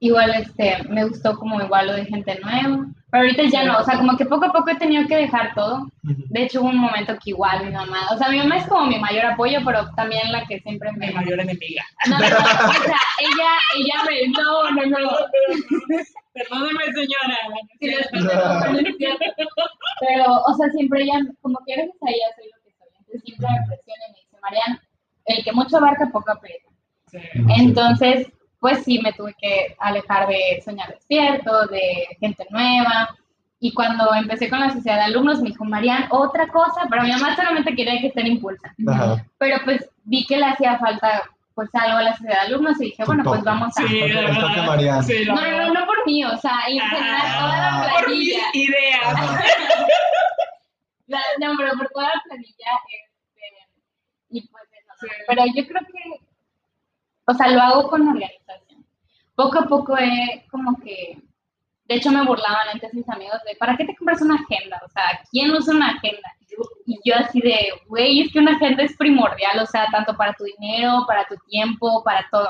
Igual, 0.00 0.34
este, 0.34 0.82
me 0.88 1.04
gustó 1.04 1.36
como 1.38 1.60
igual 1.60 1.86
lo 1.86 1.94
de 1.94 2.04
gente 2.04 2.38
nueva. 2.40 2.86
Pero 3.10 3.22
ahorita 3.22 3.44
ya 3.44 3.64
no, 3.64 3.78
o 3.78 3.84
sea, 3.84 3.96
como 3.96 4.16
que 4.18 4.26
poco 4.26 4.44
a 4.44 4.52
poco 4.52 4.68
he 4.70 4.76
tenido 4.76 5.06
que 5.08 5.16
dejar 5.16 5.54
todo. 5.54 5.86
De 6.02 6.42
hecho, 6.42 6.60
hubo 6.60 6.68
un 6.68 6.76
momento 6.76 7.14
que 7.14 7.30
igual 7.30 7.64
mi 7.64 7.72
mamá, 7.72 8.06
o 8.12 8.18
sea, 8.18 8.28
mi 8.28 8.36
mamá 8.36 8.58
es 8.58 8.66
como 8.66 8.86
mi 8.86 8.98
mayor 8.98 9.24
apoyo, 9.24 9.60
pero 9.64 9.90
también 9.94 10.30
la 10.30 10.46
que 10.46 10.60
siempre 10.60 10.92
me... 10.92 11.06
Mi 11.06 11.14
mayor 11.14 11.40
enemiga. 11.40 11.84
No, 12.06 12.18
no, 12.18 12.28
no, 12.28 12.36
o 12.36 12.72
sea, 12.84 13.00
ella, 13.18 13.50
ella 13.78 13.94
me... 14.06 14.28
No, 14.28 14.70
no, 14.72 14.84
no. 14.86 15.08
Perdóname, 16.34 16.84
señora. 16.92 17.38
Sí. 17.80 17.94
Pero, 20.00 20.24
o 20.46 20.54
sea, 20.54 20.68
siempre 20.70 21.02
ella, 21.02 21.20
como 21.40 21.58
que 21.66 21.76
gracias 21.76 21.96
a 22.02 22.10
ella 22.10 22.26
soy 22.36 22.46
lo 22.46 22.58
que 22.62 22.70
soy. 22.76 22.88
Entonces 22.98 23.22
siempre 23.24 23.48
me 23.48 23.66
presiona 23.66 24.04
y 24.06 24.12
me 24.12 24.18
dice, 24.18 24.36
Marian, 24.42 24.80
el 25.24 25.44
que 25.44 25.52
mucho 25.52 25.78
abarca, 25.78 26.10
poco 26.12 26.30
aprieta. 26.30 26.68
Sí. 27.06 27.18
Entonces, 27.56 28.28
pues 28.60 28.84
sí, 28.84 28.98
me 29.00 29.12
tuve 29.12 29.34
que 29.40 29.76
alejar 29.78 30.26
de 30.28 30.60
Soñar 30.64 30.88
Despierto, 30.94 31.66
de 31.66 32.06
gente 32.20 32.46
nueva. 32.50 33.08
Y 33.60 33.72
cuando 33.74 34.14
empecé 34.14 34.48
con 34.48 34.60
la 34.60 34.70
sociedad 34.70 34.98
de 34.98 35.02
alumnos, 35.04 35.40
me 35.40 35.48
dijo, 35.50 35.64
Marian, 35.64 36.06
otra 36.10 36.46
cosa, 36.48 36.86
pero 36.88 37.02
mi 37.02 37.10
mamá 37.10 37.34
solamente 37.34 37.74
quería 37.74 38.00
que 38.00 38.06
esté 38.08 38.20
en 38.20 38.26
impulsa. 38.28 38.72
Ajá. 38.88 39.24
Pero 39.38 39.56
pues 39.64 39.88
vi 40.04 40.24
que 40.26 40.36
le 40.36 40.46
hacía 40.46 40.78
falta 40.78 41.22
pues 41.54 41.68
algo 41.74 41.98
a 41.98 42.02
la 42.02 42.12
sociedad 42.16 42.42
de 42.42 42.46
alumnos 42.46 42.80
y 42.80 42.84
dije, 42.84 43.02
bueno, 43.04 43.24
pues 43.24 43.42
vamos 43.42 43.76
a... 43.76 43.82
Sí. 43.82 43.88
Sí, 43.88 45.24
No, 45.26 45.34
no, 45.34 45.74
no, 45.74 45.86
por 45.86 46.06
mí, 46.06 46.24
o 46.24 46.36
sea, 46.36 46.52
en 46.68 46.78
general 46.78 47.20
toda 47.36 47.56
la 47.56 47.68
Ah, 47.68 47.90
por 47.94 48.08
mis 48.10 48.28
planilla. 48.32 48.48
ideas. 48.54 49.40
La- 51.08 51.20
no, 51.40 51.54
pero 51.56 51.70
por 51.78 51.88
toda 51.88 52.06
la 52.14 52.22
planilla, 52.24 52.70
este, 52.86 53.46
y 54.30 54.46
pues 54.48 54.64
eso, 54.72 54.92
¿no? 55.00 55.08
Sí. 55.08 55.14
Pero 55.26 55.42
yo 55.46 55.66
creo 55.66 55.80
que, 55.86 56.27
o 57.28 57.34
sea, 57.34 57.48
lo 57.50 57.60
hago 57.60 57.88
con 57.88 58.08
organización. 58.08 58.86
Poco 59.34 59.58
a 59.58 59.66
poco 59.66 59.98
he 59.98 60.46
como 60.50 60.80
que, 60.80 61.18
de 61.84 61.94
hecho 61.94 62.10
me 62.10 62.24
burlaban 62.24 62.70
antes 62.72 62.94
mis 62.94 63.08
amigos 63.10 63.38
de, 63.46 63.54
¿para 63.56 63.76
qué 63.76 63.84
te 63.84 63.94
compras 63.94 64.22
una 64.22 64.36
agenda? 64.36 64.80
O 64.84 64.88
sea, 64.88 65.04
¿quién 65.30 65.50
usa 65.50 65.74
una 65.74 65.90
agenda? 65.90 66.34
Y 66.86 66.98
yo 67.04 67.14
así 67.16 67.40
de, 67.42 67.68
güey, 67.86 68.22
es 68.22 68.32
que 68.32 68.38
una 68.38 68.56
agenda 68.56 68.82
es 68.82 68.96
primordial, 68.96 69.58
o 69.60 69.66
sea, 69.66 69.86
tanto 69.92 70.16
para 70.16 70.32
tu 70.32 70.44
dinero, 70.44 71.04
para 71.06 71.26
tu 71.26 71.36
tiempo, 71.48 72.02
para 72.02 72.26
todo. 72.30 72.48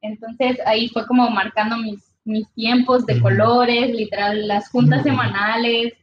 Entonces 0.00 0.58
ahí 0.66 0.88
fue 0.88 1.06
como 1.06 1.30
marcando 1.30 1.76
mis, 1.76 2.02
mis 2.24 2.52
tiempos 2.54 3.06
de 3.06 3.20
colores, 3.20 3.94
literal, 3.94 4.48
las 4.48 4.68
juntas 4.70 5.04
semanales. 5.04 5.94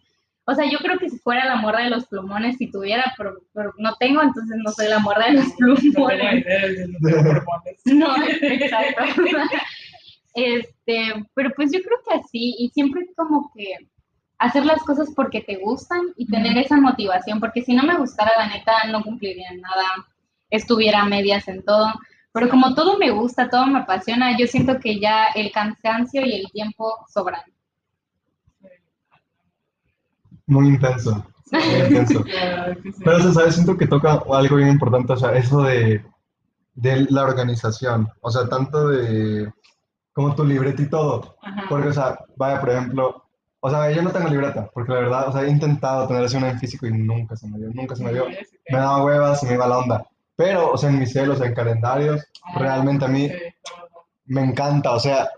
O 0.45 0.55
sea, 0.55 0.69
yo 0.69 0.79
creo 0.79 0.97
que 0.97 1.09
si 1.09 1.19
fuera 1.19 1.45
la 1.45 1.55
morra 1.57 1.83
de 1.83 1.89
los 1.91 2.07
plumones, 2.07 2.57
si 2.57 2.71
tuviera, 2.71 3.13
pero, 3.17 3.35
pero 3.53 3.73
no 3.77 3.95
tengo, 3.99 4.21
entonces 4.21 4.57
no 4.63 4.71
soy 4.71 4.87
la 4.87 4.99
morra 4.99 5.27
de 5.27 5.33
los 5.33 5.53
plumones. 5.57 6.45
No, 7.85 8.15
exacto. 8.25 9.03
Este, 10.33 11.13
pero 11.33 11.51
pues 11.57 11.73
yo 11.73 11.79
creo 11.81 11.97
que 12.07 12.13
así, 12.13 12.55
y 12.57 12.69
siempre 12.69 13.05
como 13.17 13.51
que 13.53 13.75
hacer 14.37 14.65
las 14.65 14.81
cosas 14.83 15.11
porque 15.13 15.41
te 15.41 15.57
gustan 15.57 15.99
y 16.15 16.25
tener 16.25 16.57
esa 16.57 16.77
motivación, 16.77 17.41
porque 17.41 17.61
si 17.61 17.73
no 17.73 17.83
me 17.83 17.97
gustara, 17.97 18.31
la 18.37 18.47
neta, 18.47 18.71
no 18.89 19.03
cumpliría 19.03 19.51
nada, 19.51 20.07
estuviera 20.49 21.01
a 21.01 21.05
medias 21.05 21.47
en 21.47 21.63
todo. 21.63 21.93
Pero 22.33 22.49
como 22.49 22.73
todo 22.73 22.97
me 22.97 23.11
gusta, 23.11 23.49
todo 23.49 23.67
me 23.67 23.79
apasiona, 23.79 24.37
yo 24.37 24.47
siento 24.47 24.79
que 24.79 24.99
ya 24.99 25.25
el 25.35 25.51
cansancio 25.51 26.25
y 26.25 26.33
el 26.33 26.51
tiempo 26.51 27.05
sobran. 27.13 27.41
Muy 30.51 30.67
intenso. 30.67 31.25
Muy 31.51 31.79
intenso. 31.87 32.23
Claro 32.23 32.75
que 32.81 32.91
sí. 32.91 33.01
Pero, 33.03 33.17
o 33.17 33.21
sea, 33.21 33.33
¿sabes? 33.33 33.55
Siento 33.55 33.77
que 33.77 33.87
toca 33.87 34.21
algo 34.31 34.55
bien 34.57 34.69
importante, 34.69 35.13
o 35.13 35.17
sea, 35.17 35.31
eso 35.35 35.61
de, 35.63 36.03
de 36.73 37.07
la 37.09 37.23
organización, 37.23 38.09
o 38.21 38.31
sea, 38.31 38.47
tanto 38.49 38.87
de 38.89 39.51
como 40.13 40.35
tu 40.35 40.43
libreta 40.45 40.81
y 40.81 40.89
todo. 40.89 41.37
Ajá. 41.41 41.63
Porque, 41.69 41.89
o 41.89 41.93
sea, 41.93 42.19
vaya, 42.37 42.59
por 42.59 42.69
ejemplo, 42.69 43.23
O 43.61 43.69
sea, 43.69 43.91
yo 43.91 44.01
no 44.01 44.11
tengo 44.11 44.27
libreta, 44.29 44.69
porque 44.73 44.91
la 44.93 44.99
verdad, 44.99 45.29
o 45.29 45.31
sea, 45.31 45.43
he 45.43 45.49
intentado 45.49 46.07
tener 46.07 46.23
así 46.25 46.35
una 46.37 46.49
en 46.49 46.59
físico 46.59 46.87
y 46.87 46.91
nunca 46.91 47.35
se 47.37 47.47
me 47.47 47.57
dio, 47.59 47.69
nunca 47.73 47.95
se 47.95 48.03
me 48.03 48.11
dio. 48.13 48.25
Me 48.69 48.77
daba 48.79 49.03
huevas, 49.05 49.39
se 49.39 49.47
me 49.47 49.53
iba 49.53 49.67
la 49.67 49.77
onda. 49.79 50.05
Pero, 50.35 50.71
o 50.71 50.77
sea, 50.77 50.89
en 50.89 50.99
mis 50.99 51.13
celos, 51.13 51.41
en 51.41 51.53
calendarios, 51.53 52.21
Ah, 52.43 52.59
realmente 52.59 53.05
a 53.05 53.07
mí 53.07 53.29
sí, 53.29 53.35
me 54.25 54.43
encanta. 54.43 54.91
O 54.93 54.99
sea, 54.99 55.29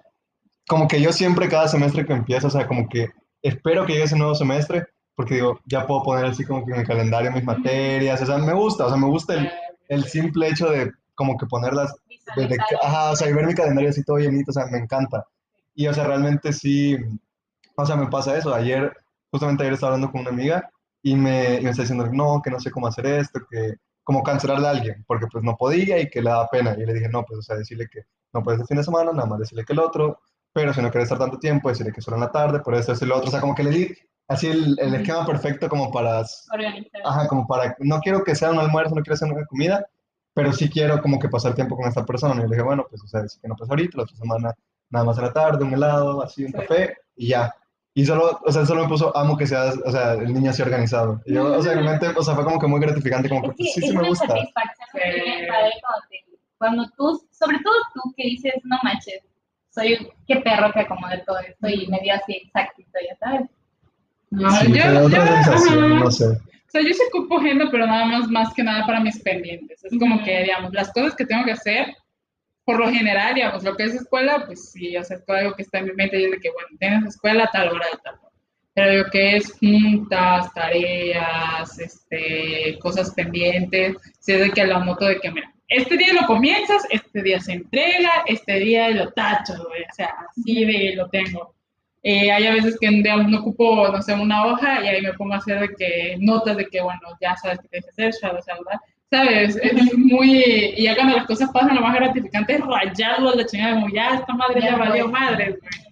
como 0.67 0.87
que 0.87 1.01
yo 1.01 1.11
siempre 1.11 1.49
cada 1.49 1.67
semestre 1.67 2.05
que 2.05 2.13
empiezo, 2.13 2.47
o 2.47 2.49
sea, 2.49 2.67
como 2.67 2.87
que 2.87 3.09
espero 3.41 3.85
que 3.85 3.93
llegue 3.93 4.05
ese 4.05 4.17
nuevo 4.17 4.35
semestre, 4.35 4.87
porque 5.15 5.35
digo, 5.35 5.59
ya 5.65 5.85
puedo 5.85 6.03
poner 6.03 6.25
así 6.25 6.43
como 6.45 6.65
que 6.65 6.73
en 6.73 6.79
el 6.79 6.87
calendario 6.87 7.31
mis 7.31 7.43
materias. 7.43 8.21
O 8.21 8.25
sea, 8.25 8.37
me 8.37 8.53
gusta, 8.53 8.85
o 8.85 8.89
sea, 8.89 8.97
me 8.97 9.07
gusta 9.07 9.35
el, 9.35 9.51
el 9.89 10.03
simple 10.05 10.49
hecho 10.49 10.69
de 10.69 10.91
como 11.15 11.37
que 11.37 11.45
ponerlas 11.45 11.95
desde 12.35 12.57
ajá, 12.81 13.11
o 13.11 13.15
sea, 13.15 13.29
y 13.29 13.33
ver 13.33 13.45
mi 13.45 13.53
calendario 13.53 13.89
así 13.89 14.03
todo 14.03 14.17
llenito, 14.17 14.51
o 14.51 14.53
sea, 14.53 14.65
me 14.67 14.77
encanta. 14.79 15.25
Y, 15.75 15.87
o 15.87 15.93
sea, 15.93 16.05
realmente 16.05 16.53
sí, 16.53 16.97
o 17.75 17.85
sea, 17.85 17.95
me 17.95 18.07
pasa 18.07 18.37
eso. 18.37 18.53
Ayer, 18.53 18.95
justamente 19.31 19.63
ayer 19.63 19.73
estaba 19.73 19.93
hablando 19.93 20.11
con 20.11 20.21
una 20.21 20.29
amiga 20.29 20.69
y 21.01 21.15
me, 21.15 21.55
y 21.59 21.63
me 21.63 21.71
está 21.71 21.83
diciendo, 21.83 22.07
no, 22.11 22.41
que 22.41 22.49
no 22.49 22.59
sé 22.59 22.71
cómo 22.71 22.87
hacer 22.87 23.05
esto, 23.05 23.39
que 23.49 23.75
como 24.03 24.23
cancelarle 24.23 24.67
a 24.67 24.71
alguien, 24.71 25.03
porque 25.07 25.27
pues 25.31 25.43
no 25.43 25.55
podía 25.55 25.99
y 25.99 26.09
que 26.09 26.21
le 26.21 26.29
daba 26.29 26.47
pena. 26.49 26.75
Y 26.77 26.85
le 26.85 26.93
dije, 26.93 27.09
no, 27.09 27.23
pues, 27.23 27.39
o 27.39 27.41
sea, 27.41 27.55
decirle 27.55 27.87
que 27.91 28.01
no 28.33 28.43
puedes 28.43 28.61
el 28.61 28.67
fin 28.67 28.77
de 28.77 28.83
semana, 28.83 29.11
nada 29.11 29.27
más 29.27 29.39
decirle 29.39 29.65
que 29.65 29.73
el 29.73 29.79
otro, 29.79 30.19
pero 30.51 30.73
si 30.73 30.81
no 30.81 30.91
quieres 30.91 31.05
estar 31.05 31.19
tanto 31.19 31.39
tiempo, 31.39 31.69
decirle 31.69 31.93
que 31.93 32.01
solo 32.01 32.17
en 32.17 32.21
la 32.21 32.31
tarde, 32.31 32.59
por 32.59 32.75
eso 32.75 32.91
decirle 32.91 33.13
el 33.13 33.17
otro. 33.19 33.29
O 33.29 33.31
sea, 33.31 33.41
como 33.41 33.55
que 33.55 33.63
le 33.63 33.69
di 33.71 33.95
así 34.27 34.47
el, 34.47 34.77
el 34.79 34.95
esquema 34.95 35.25
perfecto 35.25 35.67
como 35.69 35.91
para 35.91 36.23
Organizar. 36.51 37.01
Ajá, 37.05 37.27
como 37.27 37.45
para, 37.47 37.75
no 37.79 37.99
quiero 37.99 38.23
que 38.23 38.35
sea 38.35 38.51
un 38.51 38.59
almuerzo, 38.59 38.95
no 38.95 39.01
quiero 39.01 39.15
hacer 39.15 39.31
una 39.31 39.45
comida, 39.45 39.85
pero 40.33 40.51
sí 40.53 40.69
quiero 40.69 41.01
como 41.01 41.19
que 41.19 41.29
pasar 41.29 41.53
tiempo 41.55 41.75
con 41.75 41.87
esta 41.87 42.05
persona. 42.05 42.33
Y 42.35 42.37
yo 42.37 42.43
le 42.43 42.49
dije, 42.55 42.63
bueno, 42.63 42.85
pues, 42.89 43.01
o 43.03 43.07
sea, 43.07 43.21
decir 43.21 43.41
que 43.41 43.47
no 43.47 43.55
pasa 43.55 43.71
ahorita, 43.71 43.97
la 43.97 44.03
otra 44.03 44.15
semana 44.17 44.53
nada 44.89 45.05
más 45.05 45.17
en 45.17 45.23
la 45.25 45.33
tarde, 45.33 45.63
un 45.65 45.73
helado, 45.73 46.21
así, 46.23 46.43
un 46.45 46.51
Sí. 46.51 46.57
café, 46.57 46.97
y 47.15 47.27
ya. 47.29 47.53
Y 47.95 48.05
solo, 48.05 48.39
o 48.43 48.51
sea, 48.51 48.65
solo 48.65 48.83
me 48.83 48.87
puso, 48.89 49.15
amo 49.15 49.37
que 49.37 49.45
seas, 49.45 49.77
o 49.85 49.91
sea, 49.91 50.13
el 50.13 50.33
niño 50.33 50.49
así 50.51 50.61
organizado. 50.63 51.21
Y 51.25 51.33
yo, 51.35 51.45
o 51.57 51.61
sea, 51.61 51.73
en 51.73 51.79
mi 51.81 51.85
mente, 51.85 52.07
o 52.15 52.23
sea, 52.23 52.33
fue 52.35 52.43
como 52.43 52.59
que 52.59 52.65
muy 52.67 52.79
gratificante, 52.79 53.29
como 53.29 53.41
que, 53.41 53.47
Es 53.49 53.55
que 53.55 53.63
pues, 53.63 53.73
sí, 53.73 53.79
es 53.81 53.89
sí 53.91 53.97
me 53.97 54.07
gusta. 54.07 54.27
satisfacción 54.27 54.87
Sí. 54.93 54.99
bien 55.25 55.47
padre 55.47 55.71
cuando, 55.81 56.07
te- 56.09 56.39
cuando 56.57 56.89
tú, 56.97 57.27
sobre 57.31 57.57
todo 57.59 57.73
tú 57.93 58.13
que 58.17 58.23
dices, 58.23 58.53
no 58.63 58.77
manches, 58.83 59.21
soy 59.69 60.11
qué 60.27 60.37
perro 60.37 60.71
que 60.73 60.79
acomode 60.81 61.19
todo 61.25 61.37
esto 61.39 61.67
y 61.67 61.87
me 61.87 61.99
dio 61.99 62.13
así 62.15 62.33
exactito, 62.43 62.91
ya 63.07 63.15
sabes. 63.17 63.49
No, 64.41 64.51
Sí, 64.51 64.67
yo, 64.67 64.73
te 64.73 64.79
da 64.91 65.03
otra 65.03 65.19
yo- 65.25 65.33
sensación, 65.43 65.83
ajá. 65.93 66.03
no 66.03 66.11
sé. 66.11 66.25
O 66.25 66.71
sea, 66.73 66.81
yo 66.81 66.93
sí 66.93 67.01
ocupo 67.13 67.37
agenda, 67.39 67.67
pero 67.69 67.85
nada 67.85 68.05
más, 68.05 68.27
más 68.29 68.53
que 68.53 68.63
nada 68.63 68.85
para 68.85 68.99
mis 68.99 69.19
pendientes. 69.21 69.83
Es 69.83 69.97
como 69.99 70.23
que, 70.23 70.43
digamos, 70.43 70.73
las 70.73 70.91
cosas 70.91 71.15
que 71.15 71.25
tengo 71.25 71.45
que 71.45 71.51
hacer, 71.51 71.95
por 72.65 72.79
lo 72.79 72.89
general, 72.89 73.35
digamos, 73.35 73.63
lo 73.63 73.75
que 73.75 73.83
es 73.83 73.93
escuela, 73.93 74.43
pues 74.45 74.71
sí, 74.71 74.97
o 74.97 75.03
sea, 75.03 75.17
es 75.17 75.23
algo 75.29 75.53
que 75.53 75.61
está 75.61 75.79
en 75.79 75.85
mi 75.85 75.93
mente, 75.93 76.19
y 76.19 76.25
es 76.25 76.31
de 76.31 76.39
que, 76.39 76.49
bueno, 76.49 76.69
tienes 76.79 77.05
escuela 77.05 77.43
a 77.43 77.51
tal 77.51 77.69
hora 77.69 77.85
de 77.91 77.97
tal 78.03 78.15
hora. 78.15 78.29
Pero 78.73 79.03
lo 79.03 79.09
que 79.11 79.35
es 79.37 79.51
juntas, 79.59 80.51
tareas, 80.55 81.77
este, 81.79 82.79
cosas 82.79 83.11
pendientes, 83.13 83.97
sé 84.19 84.37
de 84.39 84.49
que 84.49 84.65
lo 84.65 84.77
anoto 84.77 85.05
de 85.05 85.19
que, 85.19 85.29
mira, 85.31 85.53
este 85.67 85.95
día 85.95 86.13
lo 86.19 86.25
comienzas, 86.25 86.83
este 86.89 87.21
día 87.21 87.39
se 87.39 87.53
entrega, 87.53 88.23
este 88.25 88.59
día 88.59 88.89
lo 88.89 89.11
tacho, 89.11 89.53
güey, 89.67 89.81
o 89.83 89.93
sea, 89.95 90.09
así 90.29 90.65
de 90.65 90.95
lo 90.95 91.07
tengo. 91.09 91.53
Eh, 92.05 92.29
hay 92.31 92.45
a 92.45 92.53
veces 92.53 92.77
que 92.79 92.91
no 92.91 93.39
ocupo, 93.39 93.87
no 93.87 94.01
sé, 94.01 94.13
una 94.13 94.45
hoja 94.45 94.83
y 94.83 94.87
ahí 94.87 95.01
me 95.01 95.13
pongo 95.13 95.35
a 95.35 95.37
hacer 95.37 95.61
de 95.61 95.69
que 95.69 96.17
notas 96.19 96.57
de 96.57 96.67
que, 96.67 96.81
bueno, 96.81 96.99
ya 97.21 97.35
sabes 97.37 97.59
qué 97.61 97.67
tienes 97.69 97.85
que 97.85 97.91
hacer, 97.91 98.13
sabes, 98.13 98.45
¿verdad? 98.45 98.79
¿Sabes? 99.09 99.55
Es 99.61 99.97
muy... 99.97 100.43
Y 100.75 100.83
ya 100.83 100.95
cuando 100.95 101.15
las 101.15 101.25
cosas 101.25 101.49
pasan, 101.53 101.75
lo 101.75 101.81
más 101.81 101.95
gratificante 101.95 102.55
es 102.55 102.61
rayarlo 102.61 103.29
a 103.29 103.35
la 103.35 103.45
chingada, 103.45 103.75
como 103.75 103.89
ya 103.89 104.15
esta 104.15 104.33
madre 104.33 104.61
ya, 104.61 104.71
Ya 104.71 104.75
valió 104.75 105.07
madre, 105.07 105.57
güey. 105.59 105.83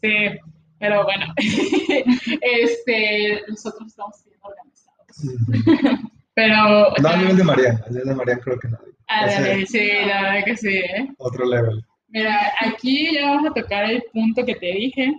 Sí, 0.00 0.38
pero 0.78 1.04
bueno, 1.04 1.26
este, 2.40 3.42
nosotros 3.48 3.88
estamos 3.88 4.24
bien 4.24 4.38
organizados. 4.42 6.02
Pero... 6.34 6.94
No, 7.02 7.08
al 7.08 7.18
nivel 7.18 7.36
de 7.36 7.44
Mariana, 7.44 7.82
al 7.84 7.92
nivel 7.92 8.08
de 8.08 8.14
Mariana 8.14 8.40
creo 8.42 8.58
que 8.60 8.68
no. 8.68 8.78
Ah, 9.08 9.28
sí, 9.66 9.90
la 10.06 10.22
verdad 10.22 10.44
que 10.44 10.56
sí, 10.56 10.76
¿eh? 10.76 11.08
Otro 11.18 11.44
level. 11.44 11.84
Mira, 12.08 12.52
aquí 12.60 13.12
ya 13.14 13.30
vamos 13.30 13.50
a 13.50 13.54
tocar 13.60 13.90
el 13.90 14.04
punto 14.12 14.44
que 14.46 14.54
te 14.54 14.66
dije, 14.66 15.12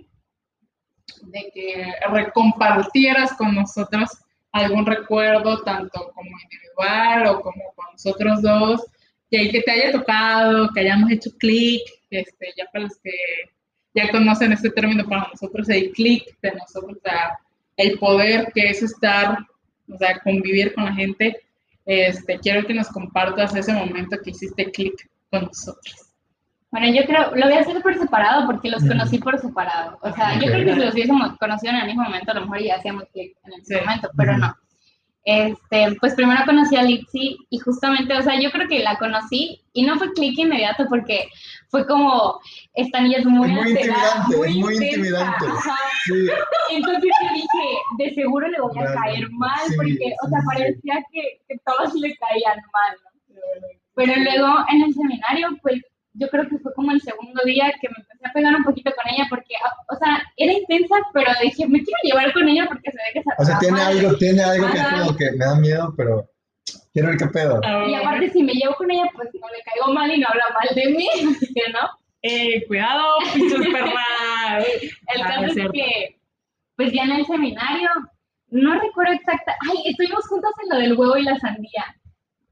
de 1.22 1.50
que 1.52 1.92
recompartieras 2.10 3.32
con 3.34 3.54
nosotros 3.54 4.10
algún 4.52 4.86
recuerdo, 4.86 5.62
tanto 5.62 6.12
como 6.14 6.30
individual 6.42 7.26
o 7.28 7.40
como 7.40 7.72
con 7.74 7.86
nosotros 7.92 8.42
dos, 8.42 8.80
que, 9.30 9.50
que 9.50 9.62
te 9.62 9.70
haya 9.70 9.92
tocado, 9.92 10.70
que 10.74 10.80
hayamos 10.80 11.10
hecho 11.10 11.30
clic, 11.38 11.82
este, 12.10 12.52
ya 12.56 12.64
para 12.72 12.84
los 12.84 12.96
que 12.98 13.12
ya 13.94 14.10
conocen 14.10 14.52
este 14.52 14.70
término, 14.70 15.08
para 15.08 15.28
nosotros 15.28 15.68
el 15.68 15.92
clic 15.92 16.24
de 16.42 16.52
nosotros, 16.52 16.98
o 16.98 17.00
sea, 17.00 17.38
el 17.76 17.98
poder 17.98 18.52
que 18.52 18.70
es 18.70 18.82
estar, 18.82 19.38
o 19.88 19.96
sea, 19.96 20.20
convivir 20.20 20.74
con 20.74 20.84
la 20.84 20.94
gente. 20.94 21.40
Este, 21.86 22.38
quiero 22.38 22.66
que 22.66 22.74
nos 22.74 22.88
compartas 22.88 23.54
ese 23.54 23.72
momento 23.72 24.16
que 24.22 24.30
hiciste 24.30 24.70
clic 24.70 25.08
con 25.30 25.44
nosotros. 25.44 26.09
Bueno, 26.72 26.86
yo 26.94 27.04
creo, 27.04 27.34
lo 27.34 27.46
voy 27.46 27.54
a 27.56 27.60
hacer 27.60 27.82
por 27.82 27.96
separado 27.98 28.46
porque 28.46 28.70
los 28.70 28.84
conocí 28.84 29.18
por 29.18 29.38
separado. 29.40 29.98
O 30.02 30.12
sea, 30.12 30.34
yo 30.38 30.46
creo 30.46 30.64
que 30.64 30.74
si 30.74 30.80
los 30.80 30.94
hubiésemos 30.94 31.36
conocido 31.38 31.72
en 31.72 31.80
el 31.80 31.86
mismo 31.86 32.04
momento, 32.04 32.30
a 32.30 32.34
lo 32.34 32.42
mejor 32.42 32.62
ya 32.62 32.76
hacíamos 32.76 33.04
clic 33.12 33.36
en 33.44 33.52
el 33.54 33.64
Sí. 33.64 33.74
momento, 33.74 34.08
pero 34.16 34.38
no. 34.38 34.54
Este, 35.24 35.94
pues 36.00 36.14
primero 36.14 36.40
conocí 36.46 36.76
a 36.76 36.82
Litzy 36.82 37.36
y 37.50 37.58
justamente, 37.58 38.16
o 38.16 38.22
sea, 38.22 38.40
yo 38.40 38.50
creo 38.50 38.66
que 38.68 38.78
la 38.78 38.96
conocí 38.96 39.60
y 39.74 39.82
no 39.82 39.98
fue 39.98 40.12
clic 40.12 40.38
inmediato 40.38 40.86
porque 40.88 41.28
fue 41.68 41.86
como, 41.86 42.40
esta 42.74 43.00
niña 43.00 43.18
es 43.18 43.26
muy, 43.26 43.48
Es 43.48 43.52
muy 43.54 43.60
alterada, 43.60 44.24
intimidante, 44.28 44.48
es 44.48 44.56
muy 44.56 44.74
intimidante. 44.74 45.44
Sí, 46.04 46.28
Entonces 46.70 47.10
yo 47.22 47.34
dije, 47.34 47.78
de 47.98 48.14
seguro 48.14 48.48
le 48.48 48.60
voy 48.60 48.78
a 48.78 48.94
caer 48.94 49.30
mal 49.32 49.58
sí, 49.68 49.74
porque, 49.76 50.14
o 50.24 50.28
sea, 50.28 50.40
sí. 50.40 50.46
parecía 50.46 50.94
que, 51.12 51.22
que 51.48 51.56
todos 51.66 51.94
le 51.94 52.16
caían 52.16 52.56
mal, 52.72 52.96
¿no? 53.04 53.10
Pero 53.94 54.14
luego 54.16 54.64
en 54.72 54.82
el 54.84 54.94
seminario, 54.94 55.48
pues 55.62 55.82
yo 56.14 56.28
creo 56.28 56.48
que 56.48 56.58
fue 56.58 56.74
como 56.74 56.92
el 56.92 57.00
segundo 57.00 57.40
día 57.44 57.72
que 57.80 57.88
me 57.88 57.94
empecé 57.98 58.26
a 58.28 58.32
pegar 58.32 58.54
un 58.54 58.64
poquito 58.64 58.90
con 58.94 59.12
ella 59.12 59.26
porque, 59.30 59.54
o 59.88 59.96
sea, 59.96 60.22
era 60.36 60.52
intensa, 60.52 60.96
pero 61.14 61.30
dije, 61.42 61.66
me 61.68 61.78
quiero 61.82 61.98
llevar 62.02 62.32
con 62.32 62.48
ella 62.48 62.66
porque 62.68 62.90
se 62.90 62.96
ve 62.96 63.02
que 63.14 63.22
se 63.22 63.30
o 63.38 63.44
sea, 63.44 63.58
tiene 63.58 63.80
algo, 63.80 64.16
tiene 64.16 64.42
algo 64.42 64.70
que 64.70 64.78
es 64.78 64.86
como 64.88 65.16
que 65.16 65.30
me 65.32 65.44
da 65.44 65.54
miedo, 65.54 65.94
pero 65.96 66.28
quiero 66.92 67.08
ver 67.08 67.16
qué 67.16 67.26
pedo. 67.26 67.60
Y 67.88 67.94
aparte, 67.94 68.30
si 68.30 68.42
me 68.42 68.52
llevo 68.54 68.74
con 68.74 68.90
ella, 68.90 69.04
pues 69.14 69.28
no 69.34 69.46
le 69.48 69.62
caigo 69.62 69.94
mal 69.94 70.10
y 70.12 70.18
no 70.18 70.28
habla 70.28 70.44
mal 70.52 70.74
de 70.74 70.90
mí, 70.90 71.08
así 71.36 71.52
que 71.54 71.72
no. 71.72 71.88
¡Eh, 72.22 72.66
cuidado, 72.66 73.16
pinches 73.32 73.58
perras! 73.72 74.66
El 75.14 75.22
Ah, 75.22 75.26
caso 75.26 75.44
es 75.46 75.56
es 75.56 75.66
que, 75.72 76.18
pues 76.76 76.92
ya 76.92 77.04
en 77.04 77.12
el 77.12 77.26
seminario, 77.26 77.88
no 78.48 78.78
recuerdo 78.78 79.12
exacta, 79.12 79.54
ay, 79.70 79.82
estuvimos 79.86 80.26
juntos 80.26 80.50
en 80.62 80.68
lo 80.68 80.76
del 80.82 80.98
huevo 80.98 81.16
y 81.16 81.22
la 81.22 81.38
sandía. 81.38 81.84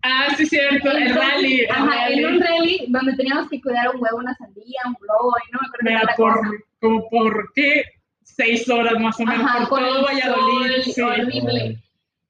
Ah, 0.02 0.28
sí, 0.36 0.46
cierto, 0.46 0.90
el 0.90 1.14
rally. 1.14 1.66
Ajá, 1.68 1.84
rally. 1.86 2.18
en 2.24 2.26
un 2.34 2.40
rally 2.40 2.84
donde 2.88 3.16
teníamos 3.16 3.48
que 3.48 3.60
cuidar 3.60 3.88
un 3.94 4.00
huevo, 4.00 4.18
una 4.18 4.34
sandía, 4.36 4.80
un 4.86 4.94
globo, 4.94 5.34
y 5.46 5.52
no 5.52 5.58
me 5.60 5.66
acuerdo 5.66 5.82
Mira, 5.82 6.14
por, 6.16 6.64
como 6.80 7.08
por 7.10 7.52
qué 7.54 7.84
seis 8.22 8.68
horas 8.68 8.98
más 9.00 9.18
o 9.18 9.24
menos 9.24 9.44
Ajá, 9.44 9.58
por 9.60 9.68
con 9.70 9.80
todo 9.80 9.98
el 9.98 10.04
Valladolid. 10.04 10.82
sol, 10.82 10.92
sí. 10.94 11.00
horrible. 11.02 11.82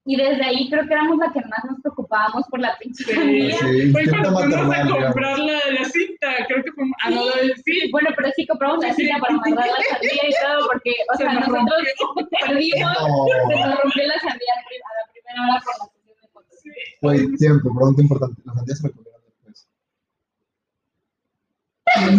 Y 0.05 0.15
desde 0.15 0.43
ahí 0.43 0.67
creo 0.71 0.87
que 0.87 0.93
éramos 0.93 1.17
la 1.19 1.31
que 1.31 1.39
más 1.41 1.63
nos 1.69 1.79
preocupábamos 1.81 2.43
por 2.49 2.59
la 2.59 2.75
pinche 2.79 3.03
Sí. 3.03 3.13
sandía. 3.13 3.55
Sí, 3.57 3.91
Fue 3.91 4.05
cuando 4.07 4.31
fuimos 4.39 4.75
a 4.75 4.87
comprar 4.89 5.37
la, 5.39 5.53
la 5.69 5.85
cinta, 5.85 6.45
creo 6.47 6.63
que 6.63 6.71
fue 6.71 6.85
a 7.03 7.09
lo 7.11 7.29
del 7.29 7.53
sí. 7.63 7.89
Bueno, 7.91 8.09
pero 8.17 8.29
sí 8.35 8.47
compramos 8.47 8.83
la 8.83 8.93
Sí, 8.93 9.03
sí. 9.03 9.07
cita 9.07 9.19
para 9.19 9.33
amarrar 9.35 9.67
la 9.67 9.83
sandía 9.93 10.23
y 10.27 10.33
todo, 10.43 10.67
porque, 10.71 10.91
o 11.13 11.17
Se 11.17 11.23
sea, 11.23 11.33
nos 11.33 11.47
nosotros 11.47 11.83
rompió. 12.17 12.27
perdimos, 12.47 12.97
No. 13.01 13.25
se 13.53 13.67
nos 13.67 13.81
rompió 13.83 14.03
la 14.07 14.19
sandía 14.19 14.53
a 14.55 14.57
la 14.57 14.65
primera 15.13 15.39
hora 15.45 15.61
por 15.61 15.73
la 15.77 15.85
sesión 15.93 16.17
de 16.21 16.27
fotos. 16.33 16.59
Sí. 16.63 16.68
Güey, 17.01 17.31
tiempo, 17.37 17.73
pregunta 17.75 18.01
importante. 18.01 18.41
Las 18.45 18.55
sandías 18.55 18.77
se 18.79 18.87
me 18.87 18.93
comieron 18.93 19.21
después. 19.25 19.67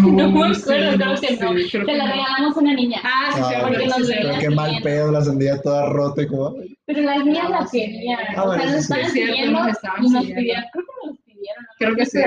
No 0.03 0.29
me 0.29 0.55
sí, 0.55 0.61
acuerdo, 0.63 0.95
creo 0.99 1.21
que 1.21 1.37
no. 1.37 1.87
que 1.87 1.93
la 1.95 2.07
no. 2.07 2.13
regalamos 2.13 2.57
a 2.57 2.61
una 2.61 2.75
niña. 2.75 3.01
Ah, 3.05 3.31
sí, 3.33 3.41
Ah, 3.43 3.49
sí, 3.49 3.55
porque 3.63 3.79
sí, 3.79 3.87
nos 3.87 4.09
Pero 4.09 4.39
qué 4.41 4.51
mal 4.51 4.83
pedo, 4.83 5.13
la 5.13 5.21
sandía 5.23 5.63
toda 5.63 5.87
rota 5.91 6.23
y 6.23 6.27
como... 6.27 6.55
Pero 6.87 7.03
las 7.03 7.25
niñas 7.25 7.51
la 7.51 7.59
Ah, 7.61 7.69
querían. 7.71 8.19
Ah, 8.37 8.43
o 8.43 8.47
bueno, 8.49 8.63
sea, 8.65 8.73
nos 8.73 8.85
sí, 8.87 8.93
sí. 9.13 9.21
estaban 9.21 9.53
nos 9.53 9.69
estaban 9.69 10.05
y 10.05 10.09
nos 10.11 10.25
siguiendo. 10.25 10.41
pidieron, 10.41 10.65
creo 10.73 10.85
que 10.87 11.07
nos 11.09 11.19
pidieron. 11.21 11.63
¿no? 11.63 11.69
Creo 11.79 11.97
que 11.97 12.07
sí. 12.07 12.19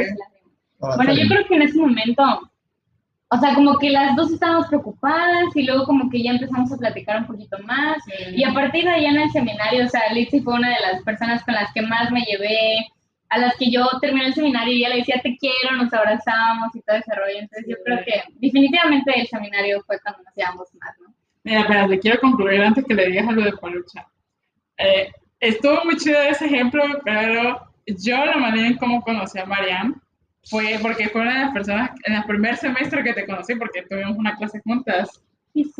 Ah, 0.82 0.94
Bueno, 0.96 1.13
yo 1.13 1.28
creo 1.28 1.48
que 1.48 1.56
en 1.56 1.62
ese 1.63 1.78
momento, 1.80 2.24
o 3.34 3.38
sea, 3.40 3.56
como 3.56 3.78
que 3.80 3.90
las 3.90 4.16
dos 4.16 4.32
estábamos 4.32 4.68
preocupadas 4.68 5.46
y 5.56 5.63
luego 5.63 5.86
como 5.86 6.10
que 6.10 6.22
ya 6.22 6.32
empezamos 6.32 6.72
a 6.72 6.78
platicar 6.78 7.18
un 7.22 7.25
poquito 7.28 7.58
más. 7.66 7.98
Sí. 8.06 8.36
Y 8.36 8.44
a 8.44 8.54
partir 8.54 8.84
de 8.84 8.92
ahí 8.92 9.06
en 9.06 9.18
el 9.18 9.32
seminario, 9.32 9.86
o 9.86 9.90
sea, 9.90 10.13
Lizzy 10.13 10.42
fue 10.42 10.54
una 10.54 10.70
de 10.70 10.82
las 10.82 11.04
personas 11.04 11.44
con 11.44 11.56
las 11.56 11.74
que 11.74 11.82
más 11.82 12.12
me 12.12 12.22
llevé, 12.22 12.86
a 13.30 13.40
las 13.40 13.56
que 13.58 13.72
yo 13.72 13.88
terminé 14.02 14.28
el 14.28 14.36
seminario 14.36 14.72
y 14.74 14.78
ella 14.82 14.90
le 14.90 14.98
decía 14.98 15.20
te 15.24 15.36
quiero, 15.38 15.75
nos 15.78 15.92
abrazamos 15.92 16.75
y 16.75 16.82
todo 16.82 16.98
ese 16.98 17.16
rollo. 17.16 17.40
Entonces 17.40 17.66
yo 17.68 17.75
Sí. 17.78 17.82
creo 17.86 18.00
que 18.06 18.24
definitivamente 18.36 19.20
el 19.20 19.28
seminario 19.28 19.82
fue 19.88 20.00
cuando 20.02 20.22
nos 20.24 20.36
llevamos 20.36 20.68
más, 20.80 20.96
¿no? 21.02 21.13
Mira, 21.44 21.62
espera, 21.62 21.88
le 21.88 22.00
quiero 22.00 22.20
concluir 22.22 22.62
antes 22.62 22.86
que 22.86 22.94
le 22.94 23.08
digas 23.08 23.28
algo 23.28 23.42
de 23.42 23.54
Palucha. 23.54 24.06
Eh, 24.78 25.12
estuvo 25.40 25.84
muy 25.86 25.98
chido 25.98 26.22
ese 26.22 26.46
ejemplo, 26.46 26.84
pero 27.04 27.60
yo 27.88 28.24
la 28.25 28.38
manera 28.38 28.68
en 28.68 28.78
cómo 28.78 29.02
conocí 29.02 29.40
a 29.40 29.46
Marianne 29.46 29.96
fue 30.45 30.77
porque 30.81 31.09
fue 31.09 31.21
una 31.21 31.33
de 31.33 31.45
las 31.45 31.53
personas 31.53 31.91
en 32.05 32.13
el 32.13 32.23
primer 32.25 32.57
semestre 32.57 33.03
que 33.03 33.13
te 33.13 33.25
conocí, 33.25 33.55
porque 33.55 33.83
tuvimos 33.89 34.17
una 34.17 34.35
clase 34.35 34.62
juntas. 34.63 35.21
Sí, 35.53 35.71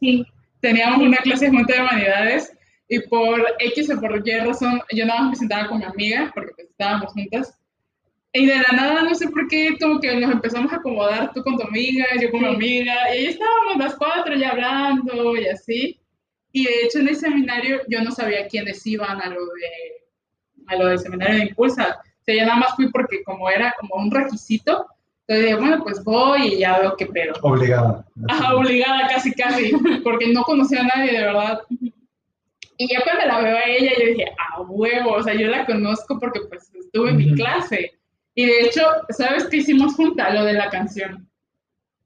sí. 0.00 0.26
teníamos 0.60 1.00
una 1.00 1.16
clase 1.18 1.48
junta 1.48 1.74
de 1.74 1.80
humanidades 1.80 2.52
y 2.88 2.98
por 3.00 3.40
X 3.58 3.90
o 3.90 4.00
por 4.00 4.26
Y 4.26 4.38
razón, 4.40 4.82
yo 4.92 5.06
nada 5.06 5.22
más 5.22 5.30
me 5.30 5.36
sentaba 5.36 5.68
con 5.68 5.78
mi 5.78 5.84
amiga, 5.84 6.30
porque 6.34 6.52
pues, 6.54 6.68
estábamos 6.68 7.12
juntas, 7.12 7.58
y 8.34 8.46
de 8.46 8.56
la 8.56 8.76
nada, 8.76 9.02
no 9.02 9.14
sé 9.14 9.28
por 9.28 9.46
qué, 9.46 9.76
como 9.78 10.00
que 10.00 10.14
nos 10.16 10.32
empezamos 10.32 10.72
a 10.72 10.76
acomodar, 10.76 11.32
tú 11.32 11.42
con 11.42 11.56
tu 11.56 11.66
amiga, 11.66 12.06
yo 12.20 12.30
con 12.30 12.40
mi 12.40 12.48
amiga, 12.48 12.94
y 13.14 13.18
ahí 13.18 13.26
estábamos 13.26 13.76
las 13.76 13.94
cuatro 13.96 14.34
ya 14.34 14.50
hablando 14.50 15.36
y 15.36 15.46
así. 15.48 16.00
Y 16.50 16.64
de 16.64 16.82
hecho 16.84 16.98
en 17.00 17.08
el 17.08 17.16
seminario 17.16 17.82
yo 17.88 18.02
no 18.02 18.10
sabía 18.10 18.46
quiénes 18.46 18.86
iban 18.86 19.20
a 19.20 19.28
lo, 19.28 19.44
de, 19.44 20.64
a 20.66 20.76
lo 20.76 20.86
del 20.86 20.98
seminario 20.98 21.36
de 21.36 21.46
Impulsa. 21.48 21.98
O 22.22 22.24
sea, 22.24 22.36
yo 22.36 22.46
nada 22.46 22.56
más 22.56 22.76
fui 22.76 22.88
porque 22.90 23.24
como 23.24 23.50
era 23.50 23.74
como 23.80 23.96
un 23.96 24.10
requisito, 24.12 24.86
entonces 25.26 25.44
dije, 25.44 25.54
bueno, 25.56 25.82
pues 25.82 26.04
voy 26.04 26.54
y 26.54 26.58
ya 26.58 26.78
veo 26.78 26.96
qué 26.96 27.06
pedo. 27.06 27.34
Obligada. 27.42 28.06
Ajá, 28.28 28.54
obligada 28.54 29.08
casi 29.08 29.32
casi, 29.32 29.72
porque 30.04 30.32
no 30.32 30.44
conocía 30.44 30.82
a 30.82 30.84
nadie 30.96 31.12
de 31.12 31.20
verdad. 31.20 31.62
Y 32.78 32.88
ya 32.88 33.02
cuando 33.02 33.26
la 33.26 33.40
veo 33.40 33.56
a 33.56 33.64
ella, 33.66 33.92
yo 33.98 34.06
dije, 34.06 34.26
ah, 34.38 34.60
huevo, 34.62 35.14
o 35.14 35.22
sea, 35.22 35.34
yo 35.34 35.48
la 35.48 35.66
conozco 35.66 36.18
porque 36.20 36.40
pues 36.48 36.72
estuve 36.74 37.10
en 37.10 37.16
mi 37.16 37.34
clase. 37.34 37.92
Y 38.36 38.46
de 38.46 38.60
hecho, 38.62 38.82
¿sabes 39.10 39.48
qué 39.48 39.58
hicimos 39.58 39.94
juntas? 39.94 40.32
Lo 40.32 40.44
de 40.44 40.52
la 40.52 40.70
canción. 40.70 41.28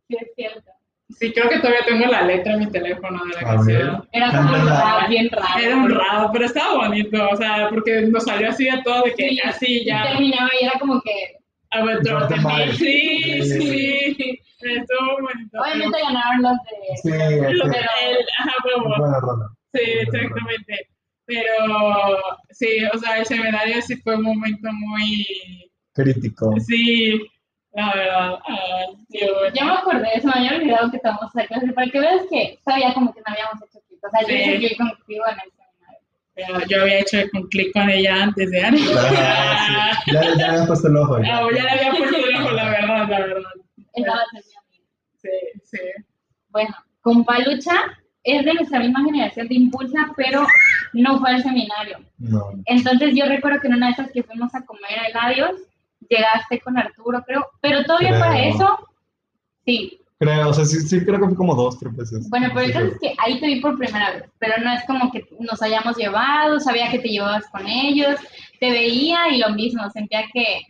Sí, 0.08 0.16
es 0.18 0.28
cierto. 0.34 0.70
Sí, 1.08 1.32
creo 1.32 1.48
que 1.48 1.58
todavía 1.60 1.84
tengo 1.86 2.06
la 2.06 2.22
letra 2.22 2.54
en 2.54 2.58
mi 2.60 2.66
teléfono 2.66 3.24
de 3.24 3.32
la 3.34 3.40
A 3.40 3.54
canción. 3.54 4.08
Era 4.12 4.26
como 4.32 4.52
raro, 4.56 5.08
bien 5.08 5.28
raro. 5.30 5.60
Era 5.62 5.76
un 5.76 5.90
raro, 5.90 6.30
pero 6.32 6.44
estaba 6.46 6.74
bonito, 6.88 7.28
o 7.30 7.36
sea, 7.36 7.68
porque 7.70 8.02
nos 8.02 8.24
salió 8.24 8.48
así 8.50 8.68
a 8.68 8.82
todo 8.82 9.02
de 9.04 9.14
que 9.14 9.28
Sí, 9.28 9.40
así 9.44 9.66
Y 9.82 9.84
ya. 9.86 10.02
terminaba 10.08 10.50
y 10.60 10.64
era 10.64 10.78
como 10.80 11.00
que, 11.02 11.10
A 11.70 11.84
ver. 11.84 12.02
Sí, 12.74 13.42
Sí. 13.42 14.14
sí. 14.14 14.40
Estuvo 14.60 15.12
bonito. 15.20 15.58
obviamente 15.62 15.98
ganaron 16.02 16.42
los 16.42 16.52
de... 16.64 16.96
Sí, 17.02 17.10
ajá, 18.38 18.52
huevo. 18.64 18.94
Buena 18.98 19.20
rola. 19.20 19.46
Sí, 19.74 19.80
exactamente. 20.00 20.88
Pero 21.26 22.18
sí, 22.50 22.68
o 22.92 22.98
sea, 22.98 23.18
el 23.18 23.26
seminario 23.26 23.80
sí 23.82 23.96
fue 23.96 24.16
un 24.16 24.22
momento 24.22 24.68
muy. 24.72 25.70
Crítico. 25.94 26.54
Sí, 26.60 27.20
la 27.76 27.92
verdad. 27.94 28.38
Dios. 29.08 29.52
Ya 29.54 29.64
me 29.64 29.72
acordé, 29.72 30.20
se 30.20 30.26
me 30.26 30.32
había 30.34 30.56
olvidado 30.56 30.90
que 30.90 30.96
estábamos 30.96 31.36
a 31.36 31.46
clase, 31.46 31.72
para 31.72 31.86
que 31.90 32.00
veas 32.00 32.22
que 32.30 32.58
todavía 32.64 32.94
como 32.94 33.12
que 33.14 33.20
no 33.20 33.26
habíamos 33.32 33.62
hecho 33.62 33.80
clic. 33.88 34.00
O 34.04 34.10
sea, 34.10 34.20
yo 34.22 34.28
Sí. 34.28 34.34
hice 34.34 34.56
clic 34.58 34.76
contigo 34.78 35.24
en 35.26 35.34
el 35.34 35.50
seminario. 35.52 36.00
Pero 36.34 36.66
yo 36.68 36.82
había 36.82 36.98
hecho 37.00 37.18
con 37.32 37.42
clic 37.48 37.72
con 37.72 37.88
ella 37.90 38.22
antes 38.24 38.50
de 38.50 38.64
antes. 38.64 38.96
Ah, 38.98 39.92
sí. 40.04 40.12
Ya, 40.12 40.22
ya 40.36 40.52
me 40.52 40.58
han 40.58 40.66
puesto 40.66 40.88
el 40.88 40.96
ojo. 40.96 41.16
Ah, 41.16 41.22
ya 41.54 41.62
le 41.62 41.70
había 41.70 41.90
puesto 41.92 42.16
el 42.16 42.36
ojo, 42.36 42.50
la 42.52 42.64
verdad, 42.70 43.08
la 43.08 43.18
verdad. 43.18 43.50
Mi 43.96 44.02
amiga. 44.04 44.24
Sí, 45.16 45.28
sí. 45.64 45.78
Bueno, 46.50 46.74
con 47.00 47.24
Palucha 47.24 47.74
es 48.22 48.44
de 48.44 48.54
nuestra 48.54 48.80
misma 48.80 49.04
generación 49.04 49.48
de 49.48 49.54
Impulsa, 49.54 50.12
pero 50.16 50.46
no 50.92 51.18
fue 51.20 51.30
al 51.30 51.42
seminario. 51.42 51.98
No. 52.18 52.50
Entonces 52.66 53.14
yo 53.14 53.26
recuerdo 53.26 53.60
que 53.60 53.68
en 53.68 53.74
una 53.74 53.86
de 53.86 53.92
esas 53.92 54.10
que 54.12 54.22
fuimos 54.22 54.54
a 54.54 54.64
comer 54.64 54.98
heladios, 55.08 55.52
llegaste 56.08 56.60
con 56.60 56.78
Arturo, 56.78 57.22
creo, 57.26 57.46
pero 57.60 57.84
todavía 57.84 58.10
Creo. 58.10 58.20
para 58.20 58.42
eso, 58.44 58.78
sí. 59.64 60.00
Creo, 60.18 60.48
o 60.48 60.54
sea, 60.54 60.64
sí, 60.64 60.78
sí, 60.80 61.04
creo 61.04 61.18
que 61.20 61.26
fue 61.26 61.34
como 61.36 61.54
dos, 61.54 61.78
tres 61.78 61.94
veces. 61.94 62.30
Bueno, 62.30 62.48
No 62.48 62.54
pero 62.54 62.72
caso 62.72 62.86
es 62.86 62.98
que 63.00 63.14
ahí 63.18 63.38
te 63.38 63.46
vi 63.46 63.60
por 63.60 63.76
primera 63.76 64.12
vez, 64.12 64.24
pero 64.38 64.54
no 64.64 64.72
es 64.72 64.82
como 64.86 65.12
que 65.12 65.26
nos 65.40 65.60
hayamos 65.60 65.96
llevado, 65.96 66.58
sabía 66.58 66.90
que 66.90 67.00
te 67.00 67.08
llevabas 67.08 67.46
con 67.50 67.66
ellos, 67.66 68.16
te 68.58 68.70
veía 68.70 69.28
y 69.30 69.38
lo 69.38 69.50
mismo, 69.50 69.88
sentía 69.90 70.24
que 70.32 70.60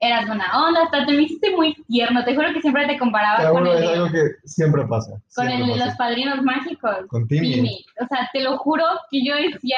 eras 0.00 0.26
buena 0.26 0.46
onda, 0.66 0.84
hasta 0.84 1.04
te 1.04 1.12
me 1.12 1.22
hiciste 1.24 1.50
muy 1.54 1.74
tierno, 1.88 2.24
te 2.24 2.34
juro 2.34 2.52
que 2.54 2.60
siempre 2.62 2.86
te 2.86 2.98
comparaba 2.98 3.50
con, 3.50 3.66
el, 3.66 3.82
es 3.82 3.88
algo 3.90 4.10
que 4.10 4.20
siempre 4.44 4.86
pasa. 4.86 5.10
con 5.34 5.46
siempre 5.46 5.64
el- 5.64 5.70
pasa. 5.78 5.86
los 5.86 5.94
padrinos 5.96 6.42
mágicos. 6.42 6.96
Con 7.08 7.26
Timmy. 7.28 7.52
Timmy. 7.54 7.84
O 8.00 8.06
sea, 8.06 8.28
te 8.32 8.40
lo 8.42 8.56
juro 8.58 8.84
que 9.10 9.22
yo 9.24 9.34
decía, 9.36 9.76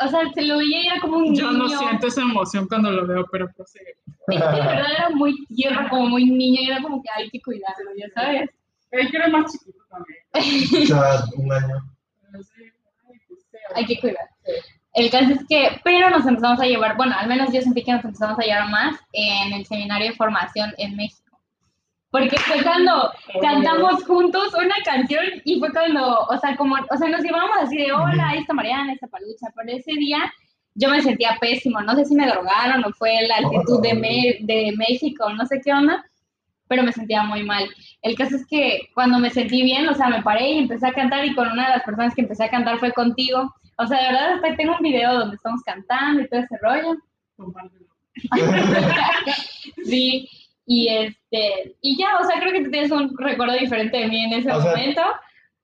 o 0.00 0.08
sea, 0.08 0.20
se 0.32 0.42
lo 0.42 0.58
veía 0.58 0.82
y 0.82 0.86
era 0.86 1.00
como 1.00 1.18
un 1.18 1.34
Yo 1.34 1.50
niño. 1.50 1.64
no 1.64 1.68
siento 1.68 2.06
esa 2.06 2.22
emoción 2.22 2.66
cuando 2.66 2.90
lo 2.90 3.06
veo, 3.06 3.26
pero 3.30 3.50
pues 3.56 3.70
sí. 3.70 3.78
De 4.26 4.38
verdad 4.38 4.92
era 4.96 5.10
muy 5.10 5.44
tierno, 5.46 5.88
como 5.88 6.08
muy 6.08 6.24
niño, 6.24 6.60
y 6.62 6.70
era 6.70 6.80
como 6.80 7.02
que 7.02 7.08
hay 7.14 7.28
que 7.30 7.40
cuidarlo, 7.42 7.90
ya 7.96 8.08
sabes. 8.14 8.50
Él 8.90 9.10
que 9.10 9.16
era 9.16 9.28
más 9.28 9.52
chiquito 9.52 9.78
también. 9.90 10.86
Sea, 10.86 11.24
un 11.36 11.52
año. 11.52 11.74
Pues, 12.32 12.50
Hay 13.74 13.86
que 13.86 14.00
cuidar. 14.00 14.28
El 14.94 15.10
caso 15.10 15.32
es 15.32 15.46
que, 15.48 15.80
pero 15.84 16.10
nos 16.10 16.26
empezamos 16.26 16.60
a 16.60 16.66
llevar, 16.66 16.96
bueno, 16.96 17.14
al 17.16 17.28
menos 17.28 17.52
yo 17.52 17.60
sentí 17.60 17.84
que 17.84 17.92
nos 17.92 18.04
empezamos 18.04 18.38
a 18.38 18.42
llevar 18.42 18.68
más 18.70 18.98
en 19.12 19.52
el 19.52 19.64
seminario 19.66 20.08
de 20.10 20.16
formación 20.16 20.72
en 20.78 20.96
México. 20.96 21.19
Porque 22.10 22.36
fue 22.38 22.62
cuando 22.62 23.10
cantamos 23.40 24.04
juntos 24.04 24.52
una 24.54 24.74
canción 24.84 25.24
y 25.44 25.58
fue 25.60 25.70
cuando, 25.72 26.18
o 26.28 26.38
sea, 26.38 26.56
como, 26.56 26.74
o 26.74 26.96
sea, 26.96 27.08
nos 27.08 27.22
llevamos 27.22 27.56
así 27.60 27.76
de, 27.76 27.92
hola, 27.92 28.34
esta 28.36 28.52
Mariana, 28.52 28.92
esta 28.92 29.06
Palucha, 29.06 29.46
pero 29.54 29.76
ese 29.78 29.92
día 29.92 30.18
yo 30.74 30.88
me 30.90 31.02
sentía 31.02 31.36
pésimo, 31.40 31.80
no 31.82 31.94
sé 31.94 32.04
si 32.04 32.14
me 32.16 32.26
drogaron 32.26 32.84
o 32.84 32.92
fue 32.92 33.12
la 33.28 33.36
altitud 33.36 33.80
de, 33.82 33.94
Me- 34.02 34.38
de 34.40 34.72
México, 34.76 35.28
no 35.32 35.46
sé 35.46 35.60
qué 35.64 35.72
onda, 35.72 36.04
pero 36.68 36.82
me 36.82 36.92
sentía 36.92 37.22
muy 37.22 37.42
mal. 37.44 37.68
El 38.02 38.16
caso 38.16 38.34
es 38.36 38.46
que 38.46 38.88
cuando 38.94 39.18
me 39.18 39.30
sentí 39.30 39.62
bien, 39.62 39.88
o 39.88 39.94
sea, 39.94 40.08
me 40.08 40.22
paré 40.22 40.50
y 40.52 40.58
empecé 40.58 40.86
a 40.88 40.92
cantar 40.92 41.24
y 41.24 41.34
con 41.34 41.48
una 41.50 41.66
de 41.66 41.74
las 41.76 41.82
personas 41.84 42.14
que 42.14 42.22
empecé 42.22 42.44
a 42.44 42.50
cantar 42.50 42.78
fue 42.78 42.92
contigo. 42.92 43.54
O 43.78 43.86
sea, 43.86 43.98
de 43.98 44.06
verdad, 44.12 44.32
hasta 44.34 44.56
tengo 44.56 44.74
un 44.76 44.82
video 44.82 45.12
donde 45.14 45.36
estamos 45.36 45.62
cantando 45.62 46.22
y 46.22 46.28
todo 46.28 46.40
ese 46.40 46.56
rollo. 46.60 46.96
Sí, 49.84 50.28
y 50.72 50.86
este, 50.88 51.76
y 51.80 51.98
ya, 51.98 52.18
o 52.20 52.24
sea, 52.24 52.38
creo 52.40 52.52
que 52.52 52.62
tú 52.64 52.70
tienes 52.70 52.92
un 52.92 53.10
recuerdo 53.18 53.54
diferente 53.54 53.96
de 53.96 54.06
mí 54.06 54.24
en 54.24 54.32
ese 54.38 54.52
O 54.52 54.62
sea, 54.62 54.70
momento. 54.70 55.02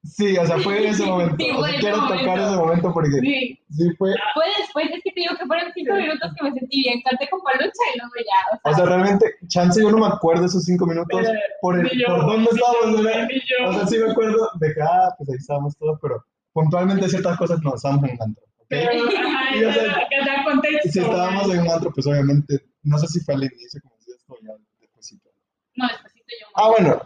Sí, 0.03 0.37
o 0.37 0.47
sea, 0.47 0.59
fue 0.59 0.79
en 0.83 0.87
ese 0.95 1.05
momento. 1.13 1.37
Sí, 1.39 1.51
O 1.51 1.65
sea, 1.65 1.75
en 1.75 1.81
quiero 1.81 1.97
ese 1.97 2.07
tocar 2.07 2.27
momento. 2.27 2.47
ese 2.49 2.57
momento 2.57 2.93
porque 2.93 3.11
Sí, 3.21 3.61
sí 3.71 3.85
fue. 3.99 4.11
fue 4.35 4.45
después, 4.59 4.87
es 4.95 5.03
que 5.05 5.13
te 5.13 5.21
digo 5.21 5.35
que 5.39 5.47
fueron 5.47 5.73
cinco 5.75 5.95
minutos 5.95 6.31
que 6.37 6.45
me 6.45 6.53
sentí 6.59 6.77
bien, 6.83 7.01
canté 7.09 7.29
con 7.31 7.41
Palucha 7.43 7.85
y 7.95 7.99
luego 7.99 8.15
ya, 8.19 8.41
o 8.51 8.57
O 8.57 8.75
sea, 8.75 8.85
sea, 8.85 8.87
realmente, 8.87 9.27
chance 9.49 9.81
yo 9.81 9.91
no 9.93 9.99
me 9.99 10.07
acuerdo 10.07 10.45
esos 10.47 10.65
cinco 10.65 10.87
minutos 10.87 11.21
Pero, 11.23 11.39
por, 11.61 11.79
el, 11.79 11.91
yo, 11.99 12.07
por 12.09 12.21
dónde 12.27 12.51
estábamos, 12.53 13.05
¿verdad? 13.05 13.29
O 13.69 13.73
sea, 13.75 13.87
sí 13.87 13.99
me 13.99 14.11
acuerdo 14.11 14.51
de 14.61 14.75
que, 14.75 14.83
ah, 14.83 15.09
pues 15.19 15.29
ahí 15.31 15.37
estábamos 15.39 15.77
todos, 15.77 15.99
pero 16.03 16.25
puntualmente 16.53 17.09
ciertas 17.09 17.37
cosas 17.39 17.61
no, 17.63 17.75
estábamos 17.77 18.05
en 18.11 18.15
un 18.17 18.23
antro, 18.23 18.45
¿ok? 18.59 18.67
Pero, 18.71 18.91
ajá, 19.07 19.57
Y, 19.57 19.65
o 19.65 19.73
sea, 19.73 20.07
que 20.11 20.19
da 20.29 20.45
contexto. 20.45 20.91
Si 20.91 20.99
estábamos 21.01 21.53
en 21.55 21.61
un 21.61 21.71
antro, 21.71 21.91
pues 21.95 22.07
obviamente, 22.09 22.59
no 22.83 22.99
sé 22.99 23.07
si 23.09 23.21
fue 23.21 23.35
al 23.35 23.45
inicio, 23.45 23.81
como 23.83 23.97
decías, 23.97 24.19
o 24.29 24.37
ya 24.43 24.53
despuésito. 24.81 25.29
No, 25.77 25.89
despacito 25.89 26.25
yo. 26.41 26.47
Ah, 26.55 26.69
bueno, 26.71 27.01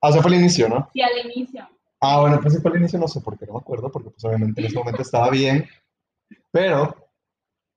o 0.00 0.12
sea, 0.12 0.22
fue 0.22 0.30
al 0.32 0.38
inicio, 0.40 0.68
¿no? 0.68 0.88
Sí, 0.92 1.02
al 1.02 1.10
inicio. 1.30 1.68
Ah, 2.00 2.20
bueno, 2.20 2.40
pues 2.40 2.54
sí 2.54 2.60
fue 2.60 2.70
al 2.70 2.78
inicio, 2.78 2.98
no 2.98 3.08
sé 3.08 3.20
por 3.20 3.38
qué, 3.38 3.46
no 3.46 3.52
me 3.54 3.58
acuerdo, 3.58 3.90
porque 3.92 4.10
pues 4.10 4.24
obviamente 4.24 4.60
en 4.60 4.66
ese 4.66 4.76
momento 4.76 5.02
estaba 5.02 5.28
bien, 5.30 5.68
pero 6.50 6.96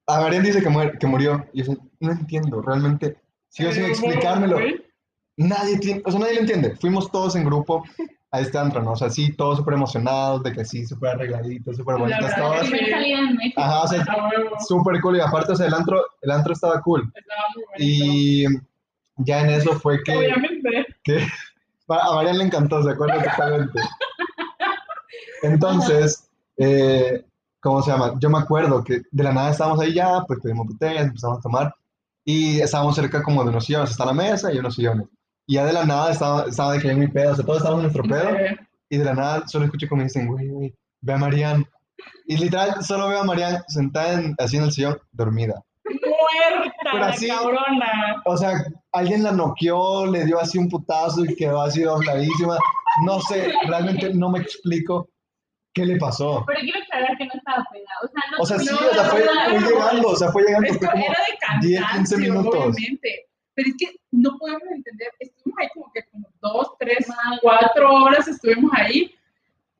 a 0.07 0.21
Marian 0.21 0.43
dice 0.43 0.61
que, 0.61 0.69
muer- 0.69 0.97
que 0.97 1.07
murió, 1.07 1.45
y 1.53 1.63
yo 1.63 1.73
no 1.99 2.11
entiendo, 2.11 2.61
realmente, 2.61 3.17
sigo 3.49 3.71
sin 3.71 3.85
explicármelo. 3.85 4.57
Nadie 5.35 5.79
tiene, 5.79 6.01
o 6.05 6.11
sea, 6.11 6.19
nadie 6.19 6.35
lo 6.35 6.41
entiende. 6.41 6.75
Fuimos 6.75 7.11
todos 7.11 7.35
en 7.35 7.43
grupo 7.45 7.83
a 8.31 8.39
este 8.39 8.57
antro, 8.57 8.83
¿no? 8.83 8.91
O 8.91 8.95
sea, 8.95 9.09
sí, 9.09 9.33
todos 9.35 9.57
súper 9.57 9.73
emocionados 9.73 10.43
de 10.43 10.53
que 10.53 10.63
sí, 10.63 10.85
súper 10.85 11.11
arregladitos, 11.15 11.75
súper 11.77 11.97
bonitas 11.97 12.35
todas. 12.35 12.69
Ajá, 13.55 13.81
o 13.83 13.87
sea, 13.87 14.03
a 14.03 14.29
huevo, 14.29 14.55
súper 14.67 15.01
cool. 15.01 15.17
Y 15.17 15.21
aparte, 15.21 15.53
o 15.53 15.55
sea, 15.55 15.67
el 15.67 15.73
antro, 15.73 16.03
el 16.21 16.31
antro 16.31 16.53
estaba 16.53 16.81
cool. 16.81 17.11
estaba 17.15 17.41
muy 17.55 17.63
bonito. 17.65 17.77
Y 17.79 18.45
ya 19.17 19.41
en 19.41 19.49
eso 19.51 19.73
fue 19.79 20.01
que, 20.03 20.15
Obviamente. 20.17 20.85
que 21.03 21.27
a 21.89 22.15
Marian 22.15 22.37
le 22.37 22.43
encantó, 22.45 22.81
¿se 22.83 22.91
acuerda 22.91 23.23
totalmente? 23.23 23.79
Entonces, 25.41 26.29
eh, 26.57 27.25
¿cómo 27.59 27.81
se 27.81 27.91
llama? 27.91 28.13
Yo 28.19 28.29
me 28.29 28.39
acuerdo 28.39 28.83
que 28.83 29.01
de 29.11 29.23
la 29.23 29.33
nada 29.33 29.51
estábamos 29.51 29.79
ahí 29.79 29.93
ya, 29.93 30.21
pues 30.27 30.39
pedimos 30.41 30.67
botellas, 30.67 31.03
empezamos 31.07 31.39
a 31.39 31.41
tomar 31.41 31.75
y 32.25 32.61
estábamos 32.61 32.95
cerca 32.95 33.21
como 33.21 33.43
de 33.43 33.49
unos 33.49 33.65
sillones, 33.65 33.91
está 33.91 34.05
la 34.05 34.13
mesa 34.13 34.51
y 34.53 34.59
unos 34.59 34.75
sillones. 34.75 35.07
Y 35.45 35.55
ya 35.55 35.65
de 35.65 35.73
la 35.73 35.85
nada 35.85 36.11
estaba, 36.11 36.43
estaba 36.45 36.73
de 36.73 36.79
que 36.79 36.89
en 36.91 36.99
mi 36.99 37.07
pedo, 37.07 37.33
o 37.33 37.35
sea, 37.35 37.43
todos 37.45 37.57
estábamos 37.57 37.83
en 37.85 37.91
nuestro 37.91 38.03
pedo 38.03 38.29
y 38.89 38.97
de 38.97 39.03
la 39.05 39.13
nada 39.13 39.47
solo 39.47 39.65
escucho 39.65 39.87
como 39.89 40.03
dicen, 40.03 40.27
güey, 40.27 40.47
güey, 40.47 40.73
ve 41.01 41.13
a 41.13 41.17
Marian. 41.17 41.65
Y 42.27 42.37
literal, 42.37 42.83
solo 42.83 43.09
veo 43.09 43.19
a 43.19 43.23
Marian 43.25 43.61
sentada 43.67 44.13
en- 44.13 44.35
así 44.39 44.55
en 44.57 44.63
el 44.63 44.71
sillón, 44.71 44.97
dormida. 45.11 45.61
Muerta, 45.85 46.73
Pero 46.83 46.97
la 46.99 47.07
así- 47.07 47.27
cabrona. 47.27 48.21
O 48.25 48.37
sea, 48.37 48.53
alguien 48.93 49.23
la 49.23 49.31
noqueó, 49.31 50.05
le 50.05 50.25
dio 50.25 50.39
así 50.39 50.57
un 50.57 50.69
putazo 50.69 51.25
y 51.25 51.35
quedó 51.35 51.61
así 51.61 51.81
dobladísima. 51.81 52.57
No 53.05 53.19
sé, 53.21 53.51
realmente 53.67 54.13
no 54.13 54.29
me 54.29 54.39
explico 54.39 55.09
qué 55.73 55.85
le 55.85 55.97
pasó. 55.97 56.43
Pero 56.45 56.59
quiero 56.61 56.79
aclarar 56.83 57.17
que 57.17 57.25
no 57.25 57.31
estaba 57.33 57.65
peda. 57.71 57.83
O 58.03 58.07
sea, 58.07 58.21
no 58.31 58.37
O 58.39 58.45
sea, 58.45 58.59
sí, 58.59 58.69
No, 58.69 58.87
o 58.89 58.93
sea, 58.93 59.03
fue, 59.05 59.25
no, 59.25 59.67
llegando, 59.67 60.07
o 60.09 60.15
sea, 60.15 60.31
fue 60.31 60.43
llegando, 60.43 60.67
Esto 60.67 60.79
fue 60.85 60.91
como 60.91 61.05
era 61.05 61.19
de 61.31 61.37
cansancio, 61.39 61.69
10, 61.69 61.83
15 61.93 62.17
minutos. 62.17 62.55
obviamente. 62.55 63.27
Pero 63.55 63.69
es 63.69 63.75
que 63.77 63.95
no 64.11 64.37
podemos 64.39 64.63
entender, 64.71 65.09
estuvimos 65.19 65.59
ahí 65.59 65.67
como 65.75 65.91
que 65.93 66.03
como 66.11 66.27
dos, 66.41 66.71
tres, 66.79 67.05
cuatro 67.41 67.93
horas 68.03 68.27
estuvimos 68.27 68.71
ahí. 68.75 69.13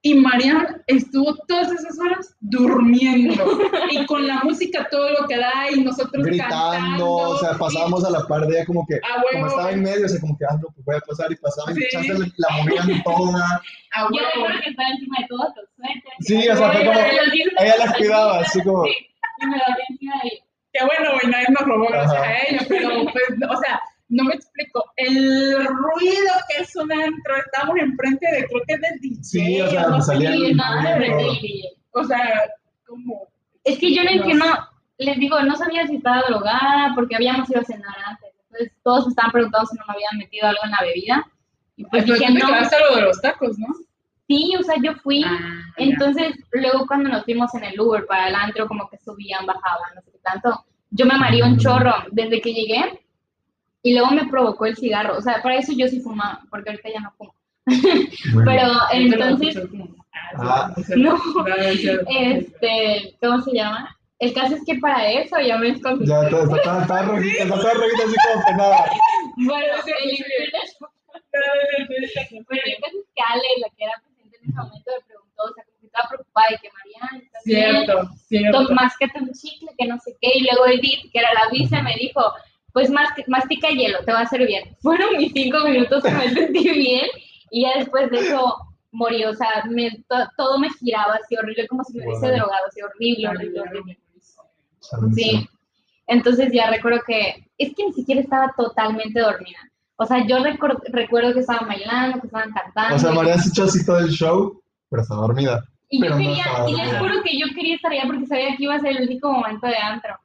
Y 0.06 0.16
Marian 0.16 0.84
estuvo 0.88 1.34
todas 1.48 1.72
esas 1.72 1.98
horas 1.98 2.36
durmiendo 2.42 3.42
y 3.89 4.06
con 4.06 4.28
la 4.28 4.42
música 4.44 4.86
todo 4.92 5.10
lo 5.12 5.26
que 5.28 5.38
da 5.38 5.72
y 5.74 5.82
nosotros 5.82 6.26
Gritando, 6.26 6.56
cantando. 6.72 7.10
o 7.10 7.38
sea, 7.38 7.54
pasábamos 7.58 8.04
a 8.04 8.10
la 8.10 8.28
par 8.28 8.46
de 8.46 8.58
ella 8.58 8.66
como 8.66 8.86
que, 8.86 8.96
A 8.96 9.00
como 9.22 9.26
huevo. 9.32 9.48
estaba 9.48 9.72
en 9.72 9.82
medio, 9.82 10.06
o 10.06 10.10
sea, 10.10 10.20
como 10.20 10.38
que, 10.38 10.44
ah, 10.44 10.56
no, 10.62 10.68
pues 10.76 10.86
voy 10.86 10.96
a 10.98 11.00
pasar 11.00 11.32
y 11.32 11.36
pasaba, 11.38 11.72
Sí. 11.74 11.80
y 11.80 11.86
echándole 11.86 12.32
la 12.36 12.48
movían 12.58 13.04
toda. 13.04 13.46
A 13.94 14.02
Yo 14.02 14.08
huevo. 14.12 14.28
recuerdo 14.36 14.60
que 14.62 14.70
estaba 14.72 14.89
encima 14.89 15.16
de 15.22 15.28
todos 15.30 15.48
los 15.56 15.66
suéteres. 15.78 16.20
Sí, 16.20 16.50
o 16.50 16.58
sea, 16.58 16.72
fue 16.74 16.86
como- 16.86 17.00
ella 17.63 17.76
las 17.80 17.98
cuidaba, 17.98 18.39
así 18.39 18.62
como- 18.62 18.84
Sí, 18.84 18.92
y 19.39 19.46
me 19.48 19.56
dormí 19.56 19.84
encima 19.89 20.13
de 20.22 20.30
ella. 20.30 20.44
Qué 20.74 20.80
bueno, 20.86 21.12
güey, 21.13 21.32
nadie 21.32 21.46
nos 21.50 21.63
robó 21.66 21.88
gracias 21.88 22.22
a 22.22 22.34
ella, 22.50 22.66
pero 22.68 22.89
pues, 23.13 23.24
o 23.50 23.58
sea, 23.63 23.80
no 24.13 24.23
me 24.26 24.36
explico. 24.36 24.84
El 24.95 25.65
ruido 25.65 26.34
que 26.47 26.63
es 26.63 26.76
un 26.76 26.91
antro, 26.91 27.36
estamos 27.45 27.76
enfrente 27.78 28.28
de, 28.32 28.45
creo 28.47 28.62
que 28.67 28.73
es 28.76 28.82
del 28.82 28.99
DJ. 28.99 29.23
Sí, 29.23 29.62
o 29.62 29.69
sea, 29.69 29.88
no 29.88 30.02
salía 30.02 30.34
el- 30.34 30.58
O 31.91 32.04
sea, 32.04 32.41
como. 32.86 33.28
Es 33.63 33.80
que 33.80 33.93
yo 33.93 34.04
no 34.04 34.10
entiendo, 34.12 34.45
les 34.97 35.17
digo, 35.17 35.41
no 35.41 35.56
sabía 35.56 35.88
si 35.88 35.95
estaba 35.95 36.21
drogada 36.28 36.93
porque 36.95 37.15
habíamos 37.15 37.49
ido 37.49 37.62
a 37.62 37.65
cenar 37.65 37.95
antes. 38.06 38.30
Entonces 38.49 38.71
todos 38.84 39.06
me 39.06 39.10
estaban 39.12 39.32
preguntando 39.32 39.65
si 39.67 39.78
no 39.78 39.84
me 39.88 39.93
habían 39.93 40.17
metido 40.17 40.47
algo 40.47 40.62
en 40.63 40.71
la 40.71 40.82
bebida. 40.82 41.28
Y 41.76 41.86
pues 41.86 42.06
dije, 42.06 42.32
no, 42.34 42.47
lo 42.49 42.95
de 42.95 43.02
los 43.02 43.21
tacos, 43.21 43.58
¿no? 43.58 43.67
sí, 44.28 44.54
o 44.60 44.63
sea, 44.63 44.76
yo 44.82 44.93
fui. 44.95 45.23
Ah, 45.26 45.39
ya. 45.78 45.84
Entonces, 45.86 46.36
luego 46.52 46.86
cuando 46.88 47.10
nos 47.10 47.23
fuimos 47.23 47.54
en 47.56 47.63
el 47.63 47.80
Uber 47.80 48.06
para 48.06 48.30
el 48.30 48.36
antro, 48.36 48.67
como 48.67 48.88
que 48.89 48.97
subían, 48.99 49.45
bajaban, 49.45 49.95
no 49.95 50.02
sé 50.02 50.12
qué 50.12 50.19
tanto. 50.19 50.65
Yo 50.91 51.06
me 51.06 51.17
mareé 51.17 51.43
un 51.43 51.58
chorro 51.58 51.93
desde 52.12 52.39
que 52.41 52.54
llegué 52.54 53.03
y 53.84 53.93
luego 53.93 54.12
me 54.12 54.26
provocó 54.28 54.65
el 54.65 54.76
cigarro. 54.78 55.17
O 55.17 55.22
sea, 55.22 55.41
para 55.43 55.58
eso 55.58 55.74
yo 55.76 55.88
sí 55.88 56.00
fumaba, 56.00 56.41
porque 56.50 56.72
ahorita 56.72 56.89
ya 56.89 57.02
no 57.02 57.12
fumo. 57.12 57.36
Pero 58.46 58.67
te 58.91 59.00
lo 59.00 59.26
entonces, 59.26 59.58
Ah. 60.36 60.74
no, 60.96 61.15
es 61.58 61.82
cierto. 61.82 62.06
este, 62.10 63.15
¿cómo 63.22 63.41
se 63.41 63.52
llama? 63.54 63.96
El 64.19 64.34
caso 64.34 64.56
es 64.56 64.63
que 64.65 64.76
para 64.80 65.12
eso 65.12 65.39
ya 65.39 65.58
me 65.58 65.69
escondí. 65.69 66.08
Ya 66.08 66.24
está, 66.24 66.43
está, 66.43 66.56
está, 66.56 66.82
está 66.82 67.02
rojita, 67.04 67.43
está 67.43 67.74
rojita 67.74 68.04
así 68.04 68.15
como 68.32 68.46
penada. 68.46 68.86
Bueno, 69.38 69.74
Sí, 69.84 69.91
el. 70.00 70.24
Bueno, 72.48 72.62
el 72.65 72.82
caso 72.82 72.98
es 72.98 73.08
que 73.15 73.24
Ale, 73.28 73.43
la 73.62 73.69
que 73.76 73.84
era 73.84 73.93
presente 74.04 74.38
en 74.38 74.50
ese 74.50 74.56
momento, 74.56 74.91
me 74.98 75.06
preguntó, 75.08 75.43
o 75.43 75.54
sea, 75.54 75.63
como 75.65 75.80
que 75.80 75.86
estaba 75.88 76.10
preocupada 76.10 76.48
de 76.52 76.58
que 76.58 76.69
Mariana, 76.72 77.24
¿estás 77.24 77.43
bien? 77.46 77.86
Cierto, 77.86 78.10
cierto. 78.28 78.65
Tom, 78.65 78.76
máscate 78.76 79.19
un 79.19 79.34
chicle, 79.34 79.69
que 79.78 79.88
no 79.88 80.00
sé 80.00 80.15
qué, 80.22 80.30
y 80.36 80.43
luego 80.43 80.67
Edith, 80.67 81.12
que 81.12 81.19
era 81.19 81.34
la 81.34 81.50
vice, 81.52 81.82
me 81.82 81.96
dijo, 81.96 82.22
pues 82.73 82.89
más, 82.89 83.09
mastica 83.27 83.69
hielo, 83.69 83.99
te 84.05 84.12
va 84.12 84.19
a 84.19 84.23
hacer 84.23 84.45
bien. 84.45 84.75
Fueron 84.81 85.17
mis 85.17 85.31
cinco 85.33 85.59
minutos 85.67 86.03
que 86.03 86.12
me 86.12 86.29
sentí 86.29 86.69
bien, 86.69 87.05
y 87.51 87.62
ya 87.63 87.77
después 87.77 88.09
de 88.12 88.19
eso 88.19 88.55
morí, 88.91 89.23
o 89.25 89.33
sea, 89.33 89.63
me, 89.69 89.89
to- 90.09 90.29
todo 90.38 90.59
me 90.59 90.69
giraba 90.79 91.15
así 91.15 91.36
horrible, 91.36 91.67
como 91.67 91.83
si 91.83 91.97
me 91.97 92.05
hubiese 92.05 92.27
Wow. 92.27 92.36
drogado, 92.38 92.65
así 92.67 92.81
horrible, 92.81 93.27
horrible, 93.29 93.62
horrible. 93.62 93.99
Sí. 95.15 95.47
Entonces 96.07 96.51
ya 96.51 96.69
recuerdo 96.69 96.99
que, 97.07 97.45
es 97.57 97.73
que 97.75 97.86
ni 97.86 97.93
siquiera 97.93 98.21
estaba 98.21 98.53
totalmente 98.57 99.19
dormida. 99.19 99.57
O 99.95 100.05
sea, 100.05 100.25
yo 100.27 100.38
recuerdo 100.43 101.33
que 101.33 101.39
estaban 101.39 101.67
bailando, 101.67 102.19
que 102.19 102.27
estaban 102.27 102.51
cantando. 102.51 102.95
O 102.95 102.99
sea, 102.99 103.12
María 103.12 103.38
se 103.38 103.49
echó 103.49 103.63
así 103.63 103.86
todo 103.86 103.99
el 103.99 104.09
show, 104.09 104.62
pero 104.89 105.01
está 105.03 105.15
dormida. 105.15 105.63
y 105.89 105.99
yo 105.99 106.05
pero 106.05 106.17
quería, 106.17 106.43
estaba 106.43 106.69
y 106.69 106.73
les 106.75 106.97
juro 106.97 107.13
que 107.23 107.38
yo 107.39 107.45
quería 107.55 107.75
estar 107.75 107.91
allá 107.91 108.03
porque 108.07 108.25
sabía 108.25 108.55
que 108.57 108.63
iba 108.63 108.75
a 108.75 108.79
ser 108.79 108.97
el 108.97 109.07
único 109.07 109.31
momento 109.31 109.67
de 109.67 109.77
antro. 109.77 110.15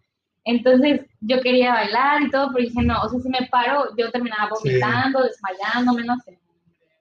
Entonces 0.45 1.03
yo 1.21 1.41
quería 1.41 1.73
bailar 1.73 2.23
y 2.23 2.31
todo, 2.31 2.51
pero 2.53 2.65
dije, 2.67 2.83
no, 2.83 3.01
o 3.03 3.09
sea, 3.09 3.21
si 3.21 3.29
me 3.29 3.47
paro, 3.51 3.85
yo 3.97 4.11
terminaba 4.11 4.51
Sí. 4.63 4.69
vomitando, 4.71 5.23
desmayándome, 5.23 6.05
no 6.05 6.17
sé. 6.25 6.39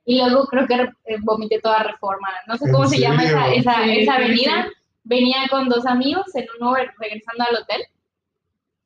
Y 0.06 0.19
luego 0.19 0.45
creo 0.47 0.65
que 0.67 0.73
eh, 1.06 1.17
vomité 1.21 1.60
toda 1.60 1.84
reforma. 1.84 2.28
No 2.47 2.58
sé 2.58 2.65
¿En 2.65 2.71
cómo 2.71 2.88
se 2.88 3.00
llama 3.00 3.23
esa, 3.23 3.54
esa, 3.54 3.84
Sí, 3.84 4.00
esa 4.00 4.15
sí, 4.17 4.23
avenida. 4.23 4.67
Venía 5.04 5.38
con 5.50 5.69
dos 5.69 5.86
amigos 5.86 6.26
en 6.36 6.45
un 6.60 6.67
Uber 6.67 6.91
regresando 7.00 7.43
al 7.50 7.56
hotel. 7.58 7.82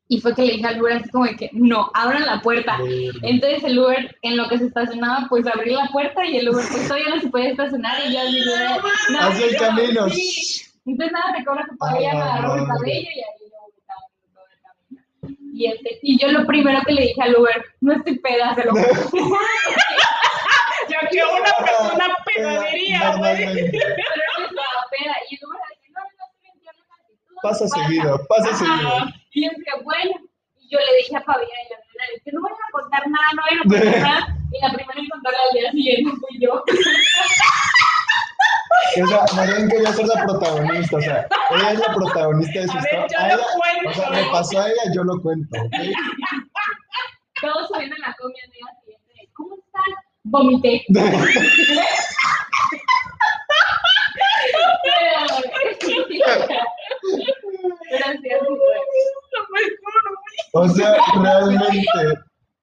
Y 0.08 0.20
fue 0.20 0.36
que 0.36 0.42
le 0.44 0.54
dije 0.54 0.68
al 0.68 0.82
Uber 0.82 0.94
así 0.94 1.10
como 1.10 1.26
de 1.26 1.36
que, 1.38 1.50
no, 1.54 1.90
abran 1.94 2.26
la 2.26 2.42
puerta. 2.42 2.78
Entonces 3.22 3.64
el 3.64 3.80
Uber 3.80 4.18
en 4.24 4.36
lo 4.36 4.48
que 4.50 4.58
se 4.58 4.66
estacionaba, 4.66 5.28
pues 5.30 5.46
abrí 5.48 5.72
la 5.74 5.88
puerta 5.88 6.26
y 6.26 6.38
el 6.38 6.50
Uber 6.50 6.66
pues 6.70 6.88
todavía 6.88 7.10
no 7.16 7.22
se 7.22 7.30
podía 7.30 7.50
estacionar 7.52 7.98
y 8.08 8.14
yo 8.14 8.20
así 8.20 8.40
no, 9.14 9.20
Hacia 9.20 9.46
el 9.46 9.58
camino. 9.58 10.10
sí. 10.10 10.62
Entonces 10.86 11.14
nada, 11.14 11.38
recuerdo 11.38 11.62
que 11.64 12.08
Ah, 12.08 12.12
agarró 12.12 12.56
el 12.56 12.68
cabello 12.68 13.10
y 13.16 13.20
ahí 13.20 13.41
camino. 15.70 15.98
Y, 16.02 16.18
yo 16.20 16.28
lo 16.30 16.46
primero 16.46 16.80
que 16.86 16.94
le 16.94 17.02
dije 17.04 17.22
al 17.22 17.36
Uber, 17.36 17.66
no 17.82 17.94
estoy 17.94 18.20
peda, 18.20 18.54
se 18.56 18.64
lo 18.66 18.72
juro. 18.72 18.84
Ya 20.90 21.00
que 21.10 21.24
una 21.24 21.54
persona 21.66 22.06
pedadería, 22.26 23.16
güey. 23.16 23.38
Pero 23.72 23.96
no 24.40 24.46
estaba 24.46 24.82
peda. 24.92 25.16
Y 25.30 25.36
el 25.36 25.42
Uber 25.48 25.62
así, 25.72 25.88
no, 25.94 26.02
no, 26.02 26.08
yo 26.64 26.72
sé, 26.74 26.82
tú 27.28 27.34
no 27.34 27.40
Pasa 27.44 27.66
pasa". 27.66 27.76
seguido, 27.88 28.12
pasa 28.28 28.50
Ajá. 28.50 28.58
seguido. 28.58 28.92
Y 29.32 29.46
yo 29.46 29.50
dije, 29.56 29.72
bueno, 29.84 30.12
y 30.60 30.70
yo 30.70 30.80
le 30.80 30.98
dije 30.98 31.16
a 31.16 31.22
Fabián 31.22 31.48
y 31.70 31.74
a 31.74 31.78
la 31.78 31.84
nena, 32.08 32.22
que 32.26 32.32
no 32.34 32.42
vayan 32.42 32.58
a 32.68 32.72
contar 32.72 33.04
nada, 33.08 33.28
no 33.36 33.42
vayan 33.44 33.60
a 33.60 33.64
contar 33.64 34.02
nada. 34.10 34.38
Y 34.52 34.60
la 34.62 34.74
primera 34.74 35.00
en 35.00 35.08
contarla 35.10 35.40
al 35.50 35.54
día 35.58 35.72
siguiente 35.72 36.12
fui 36.20 36.40
yo. 36.42 36.64
O 39.04 39.08
sea, 39.08 39.26
Marian 39.36 39.70
quería 39.70 39.92
ser 39.94 40.06
la 40.08 40.24
protagonista, 40.26 40.98
o 40.98 41.02
sea, 41.02 41.28
ella 41.52 41.72
es 41.72 41.80
la 41.80 41.94
protagonista 41.94 42.60
de 42.62 42.68
su 42.68 42.78
A 42.78 42.82
ver, 42.82 42.94
historia. 43.06 43.08
yo 43.10 43.18
A 43.20 43.28
lo 43.28 43.34
ella- 43.34 43.46
cuento. 43.58 43.90
O 43.90 43.94
sea, 43.94 44.10
me 44.10 44.32
pasó 44.32 44.60
a 44.62 44.68
ella, 44.68 44.82
yo 44.96 45.04
lo 45.04 45.22
cuento, 45.22 45.62
¿ok? 45.62 45.74
Todos 47.42 47.68
subiendo 47.70 47.96
en 47.96 48.02
la 48.02 48.16
comida 48.20 48.38
al 48.46 48.52
día 48.52 48.66
siguiente. 48.82 49.30
¿Cómo 49.34 49.56
estás? 49.56 50.04
Vomité. 50.24 50.86
O 60.54 60.68
sea, 60.70 60.96
realmente, 61.22 61.80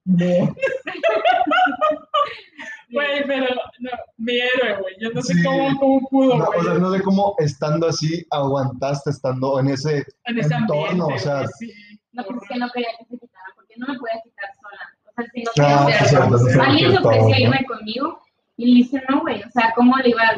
no. 0.04 0.54
Güey, 2.90 3.24
pero 3.26 3.54
no, 3.80 3.90
mi 4.16 4.38
héroe, 4.38 4.76
güey. 4.80 4.94
Yo 5.00 5.07
no 5.18 5.22
sé 5.22 5.34
Sí. 5.34 5.42
cómo, 5.44 5.78
cómo 5.78 6.08
pudo, 6.08 6.36
No, 6.38 6.46
güey. 6.46 6.58
o 6.60 6.62
sea, 6.64 6.74
no 6.74 6.92
sé 6.92 7.02
cómo 7.02 7.34
estando 7.38 7.88
así 7.88 8.26
aguantaste 8.30 9.10
estando 9.10 9.58
en 9.60 9.68
ese 9.68 10.04
en 10.24 10.38
ese 10.38 10.54
entorno, 10.54 11.04
ambiente, 11.04 11.14
o 11.14 11.18
sea, 11.18 11.46
sí. 11.58 11.72
No, 12.12 12.24
pues 12.24 12.42
es 12.42 12.48
que 12.48 12.58
no 12.58 12.68
quería 12.70 12.88
que 12.98 13.04
se 13.04 13.18
quitara, 13.18 13.44
porque 13.54 13.74
no 13.76 13.86
me 13.86 13.98
podía 13.98 14.20
quitar 14.24 14.48
sola. 14.60 14.80
O 15.06 15.12
sea, 15.14 15.24
si 15.32 15.42
no 15.42 15.50
Ah, 15.50 15.84
quería 15.84 15.98
sí, 15.98 16.04
hacer 16.04 16.08
cierto, 16.18 16.38
sí, 16.38 16.58
Alguien 16.60 16.92
se 16.92 16.98
ofreció 16.98 17.28
¿no? 17.28 17.38
irme 17.38 17.64
conmigo 17.66 18.20
y 18.56 18.66
le 18.66 18.74
dije, 18.82 19.02
no, 19.08 19.20
güey, 19.20 19.42
o 19.42 19.50
sea, 19.50 19.72
¿cómo 19.76 19.96
le 19.98 20.08
iba 20.10 20.22
a, 20.22 20.34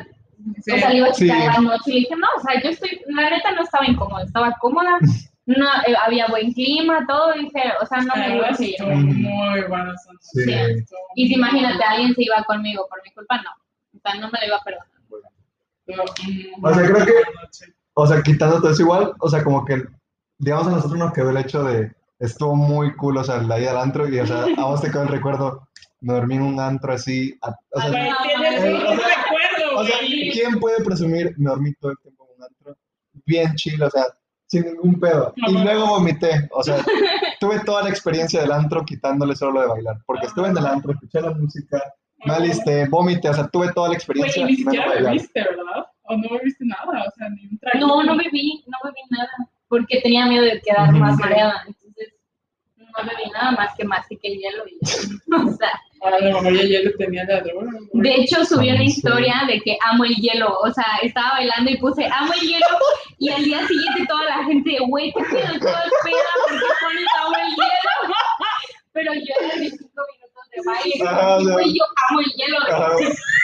Sí. 0.63 0.73
o 0.73 0.79
sea, 0.79 0.91
le 0.91 0.97
iba 0.97 1.07
a 1.09 1.13
quitar 1.13 1.37
Sí. 1.39 1.47
la 1.47 1.61
noche? 1.61 1.83
Y 1.87 1.93
le 1.93 1.99
dije, 2.01 2.17
no, 2.17 2.27
o 2.37 2.41
sea, 2.43 2.63
yo 2.63 2.69
estoy, 2.71 3.01
la 3.07 3.31
neta 3.31 3.53
no 3.53 3.63
estaba 3.63 3.87
incómoda, 3.87 4.25
estaba 4.25 4.57
cómoda, 4.61 4.99
no, 5.47 5.67
eh, 5.87 5.95
había 6.05 6.27
buen 6.29 6.53
clima, 6.53 7.05
todo, 7.09 7.33
dije, 7.35 7.63
o 7.83 7.87
sea, 7.87 7.99
no 8.03 8.15
me 8.17 8.29
verdad, 8.29 8.49
gusta 8.49 8.55
sí, 8.57 8.65
ir. 8.69 8.75
estuvo 8.75 8.91
muy 8.95 9.61
bueno. 9.69 9.93
son- 10.05 10.17
Sí. 10.21 10.45
Sí. 10.45 10.95
Y 11.17 11.29
si 11.29 11.35
imagínate, 11.35 11.83
alguien 11.85 12.15
se 12.15 12.23
iba 12.25 12.43
conmigo 12.45 12.87
por 12.89 13.03
mi 13.03 13.11
culpa, 13.13 13.37
no. 13.39 13.51
O 14.03 14.11
sea, 14.11 14.21
no 14.21 14.31
me 14.31 14.39
lo 14.41 14.47
iba 14.47 14.57
a 14.57 14.61
perdonar. 14.65 14.87
Mm, 15.87 16.65
O 16.65 16.75
sea, 16.75 16.87
creo 16.87 17.05
que-. 17.07 17.13
O 17.95 18.07
sea, 18.07 18.23
quitando 18.23 18.61
todo 18.61 18.71
eso 18.71 18.83
igual, 18.83 19.13
o 19.19 19.29
sea, 19.29 19.43
como 19.45 19.65
que, 19.65 19.83
digamos, 20.39 20.67
a 20.69 20.71
nosotros 20.71 20.99
nos 20.99 21.13
quedó 21.13 21.31
el 21.31 21.37
hecho 21.37 21.65
de, 21.65 21.93
estuvo 22.19 22.55
muy 22.55 22.95
cool, 22.97 23.17
o 23.19 23.25
sea, 23.25 23.43
la 23.43 23.59
ida 23.59 23.73
al 23.73 23.79
antro, 23.79 24.09
y, 24.09 24.19
o 24.19 24.27
sea, 24.27 24.45
a 24.57 24.65
vos 24.67 24.81
te 24.81 24.91
quedó 24.91 25.03
el 25.03 25.09
recuerdo, 25.09 25.69
me 26.01 26.15
dormí 26.15 26.37
en 26.37 26.43
un 26.43 26.61
antro 26.61 26.93
así, 26.93 27.37
a- 27.43 27.51
o 27.73 27.81
sea, 27.81 27.91
tienes 28.23 28.65
eh, 28.65 28.73
un 28.75 28.97
recuerdo, 28.97 29.77
o 29.79 29.85
sea. 29.85 29.97
¿quién 30.33 30.61
puede 30.61 30.83
presumir, 30.85 31.35
me 31.37 31.51
dormí 31.51 31.75
todo 31.75 31.91
el 31.91 31.99
tiempo 31.99 32.27
en 32.31 32.37
un 32.39 32.45
antro? 32.45 32.77
Bien 33.27 33.55
chill, 33.57 33.83
o 33.83 33.91
sea, 33.91 34.05
sin 34.47 34.65
ningún 34.65 34.99
pedo. 34.99 35.35
Y 35.37 35.53
luego 35.63 35.87
vomité, 35.89 36.49
o 36.53 36.63
sea, 36.63 36.83
tuve 37.41 37.61
toda 37.61 37.83
la 37.83 37.91
experiencia 37.91 38.41
del 38.41 38.53
antro 38.53 38.85
quitándole 38.85 39.35
solo 39.37 39.53
lo 39.53 39.61
de 39.63 39.67
bailar, 39.67 39.97
porque 40.07 40.27
estuve 40.27 40.49
en 40.49 40.57
el 40.57 40.67
antro, 40.67 40.93
escuché 40.93 41.21
la 41.21 41.33
música, 41.33 41.83
me 42.25 42.35
alisté, 42.35 42.87
vomité, 42.89 43.29
o 43.31 43.35
sea, 43.35 43.49
tuve 43.49 43.73
toda 43.73 43.89
la 43.89 43.95
Güey, 43.95 43.97
experiencia 43.97 44.43
y 44.43 44.45
ni 44.47 44.57
siquiera 44.57 44.87
bailar. 44.89 45.13
bebiste, 45.13 45.41
¿verdad? 45.43 45.87
O 46.05 46.17
no 46.17 46.29
bebiste 46.31 46.65
nada, 46.65 47.05
o 47.07 47.11
sea, 47.17 47.29
ni 47.31 47.47
un 47.47 47.59
trago. 47.59 47.87
No, 47.87 48.03
no 48.03 48.17
bebí, 48.17 48.63
no 48.67 48.79
bebí 48.85 49.01
nada, 49.11 49.29
porque 49.69 50.01
tenía 50.01 50.27
miedo 50.27 50.45
de 50.45 50.61
quedar 50.61 50.93
más 50.93 51.17
mareada. 51.19 51.63
Entonces, 51.67 52.09
no 52.77 53.05
bebí 53.05 53.31
nada 53.33 53.53
más 53.53 53.75
que 53.77 53.85
mastiqué 53.85 54.29
el 54.33 54.39
hielo 54.39 54.65
y. 54.67 54.79
O 55.33 55.53
sea, 55.57 55.71
A 56.03 56.19
lo 56.19 56.43
mejor 56.43 56.53
ya 56.55 56.65
ya 56.81 56.89
lo 56.91 56.97
tenía 56.97 57.25
de 57.27 57.41
droga. 57.43 57.71
güey. 57.93 58.03
de 58.03 58.15
hecho 58.23 58.45
subí 58.45 58.69
una 58.71 58.79
Sí. 58.79 58.85
historia 58.87 59.35
de 59.47 59.61
que 59.61 59.77
amo 59.89 60.05
el 60.05 60.15
hielo. 60.17 60.57
O 60.65 60.71
sea, 60.73 60.87
estaba 61.03 61.33
bailando 61.33 61.71
y 61.71 61.77
puse 61.77 62.07
amo 62.11 62.33
el 62.33 62.41
hielo 62.41 62.67
y 63.19 63.29
al 63.31 63.45
día 63.45 63.67
siguiente 63.69 64.07
toda 64.09 64.25
la 64.25 64.45
gente, 64.45 64.77
güey, 64.89 65.13
¿qué 65.13 65.23
pedo? 65.25 65.59
Toda 65.61 65.83
peda 66.05 66.33
porque 66.49 66.67
pones 66.83 67.07
amo 67.23 67.37
el 67.37 67.49
hielo. 67.55 68.15
Pero 68.93 69.15
yo 69.15 69.35
era 69.41 69.57
de 69.61 69.71
cinco 69.71 70.03
minutos 70.11 70.30
de 70.53 70.63
baile. 70.65 71.09
Ajá, 71.09 71.39
y, 71.41 71.43
o 71.43 71.45
sea, 71.45 71.55
güey, 71.55 71.75
yo 71.75 71.85
amo 72.09 72.21
el 72.21 72.33
hielo. 72.33 72.59
Ajá. 72.69 72.97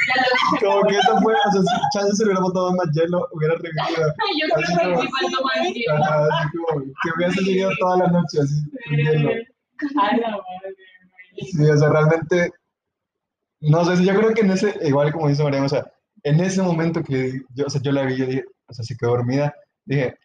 Ya 0.06 0.14
lo 0.22 0.72
Como 0.72 0.88
que 0.88 0.98
eso 0.98 1.20
fue, 1.20 1.34
o 1.34 1.52
sea, 1.52 1.62
si 1.62 1.98
chance 1.98 2.16
se 2.16 2.24
hubiera 2.24 2.40
botado 2.40 2.72
más 2.74 2.86
hielo, 2.92 3.26
hubiera 3.32 3.54
revivido. 3.54 4.14
Yo 4.38 4.56
Así 4.56 4.76
creo 4.76 5.00
que 5.00 5.08
faltó 5.08 5.42
más 5.42 5.74
hielo. 5.74 5.94
Ajá, 5.94 6.28
así 6.32 6.58
como 6.58 6.82
que 6.82 7.10
hubiese 7.16 7.44
seguido 7.44 7.70
toda 7.80 7.96
la 7.98 8.06
noche 8.08 8.38
así, 8.40 8.62
con 8.88 8.96
hielo. 8.96 9.30
Ay, 9.30 10.20
la 10.20 10.30
madre, 10.30 10.42
güey. 10.62 11.50
Sí, 11.50 11.64
o 11.68 11.76
sea, 11.76 11.88
realmente, 11.88 12.50
no 13.60 13.84
sé, 13.84 14.04
yo 14.04 14.14
creo 14.14 14.32
que 14.32 14.40
en 14.40 14.52
ese, 14.52 14.78
igual 14.82 15.12
como 15.12 15.28
dice 15.28 15.42
Mariana, 15.42 15.66
o 15.66 15.68
sea, 15.68 15.84
en 16.22 16.40
ese 16.40 16.62
momento 16.62 17.02
que 17.02 17.40
yo, 17.54 17.66
o 17.66 17.70
sea, 17.70 17.80
yo 17.82 17.92
la 17.92 18.04
vi, 18.04 18.16
yo 18.16 18.26
dije, 18.26 18.44
o 18.68 18.72
sea, 18.72 18.84
se 18.84 18.96
quedó 18.96 19.10
dormida, 19.10 19.54
dije, 19.84 20.16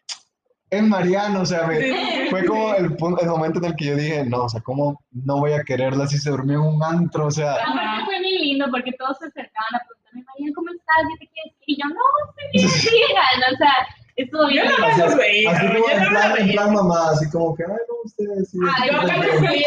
es 0.72 0.82
Mariano, 0.82 1.42
o 1.42 1.46
sea, 1.46 1.66
me- 1.66 1.78
Sí. 1.80 1.94
fue 2.30 2.44
como 2.46 2.74
el, 2.74 2.84
el 2.86 3.28
momento 3.28 3.58
en 3.58 3.66
el 3.66 3.76
que 3.76 3.84
yo 3.84 3.96
dije, 3.96 4.24
no, 4.24 4.44
o 4.44 4.48
sea, 4.48 4.60
¿cómo 4.62 4.98
no 5.12 5.36
voy 5.38 5.52
a 5.52 5.62
quererla 5.64 6.06
si 6.06 6.16
se 6.18 6.30
durmió 6.30 6.60
en 6.60 6.74
un 6.76 6.82
antro? 6.82 7.26
O 7.26 7.30
sea, 7.30 7.52
Aparte 7.56 8.04
fue 8.06 8.18
muy 8.20 8.38
lindo 8.38 8.66
porque 8.70 8.92
todos 8.92 9.18
se 9.18 9.26
acercaban 9.26 9.74
a 9.74 9.80
preguntarme, 9.86 10.24
María, 10.26 10.52
¿cómo 10.54 10.70
estás? 10.72 10.96
¿Qué 11.10 11.26
te 11.26 11.32
quieres? 11.32 11.52
Y 11.66 11.76
yo, 11.76 11.88
no, 11.88 12.04
estoy 12.26 12.46
bien, 12.54 12.68
sigan. 12.70 13.54
O 13.54 13.56
sea, 13.58 13.74
estuvo 14.16 14.46
bien. 14.48 14.64
Yo 14.66 14.78
no 14.78 14.86
así, 15.04 15.18
veía, 15.18 15.50
así 15.50 15.66
como 15.66 15.78
yo 15.78 15.92
en 15.92 16.02
no 16.02 16.08
plan, 16.10 16.36
en 16.38 16.72
mamá, 16.74 17.10
así 17.12 17.30
como 17.30 17.54
que, 17.54 17.64
ay, 17.64 17.70
no, 17.88 17.94
ustedes 18.04 18.50
sí. 18.50 18.58
Ay, 18.78 18.90
Yo 18.90 19.00
acá 19.00 19.14
sí". 19.14 19.20
me 19.20 19.38
fui 19.48 19.58
Sí, 19.58 19.64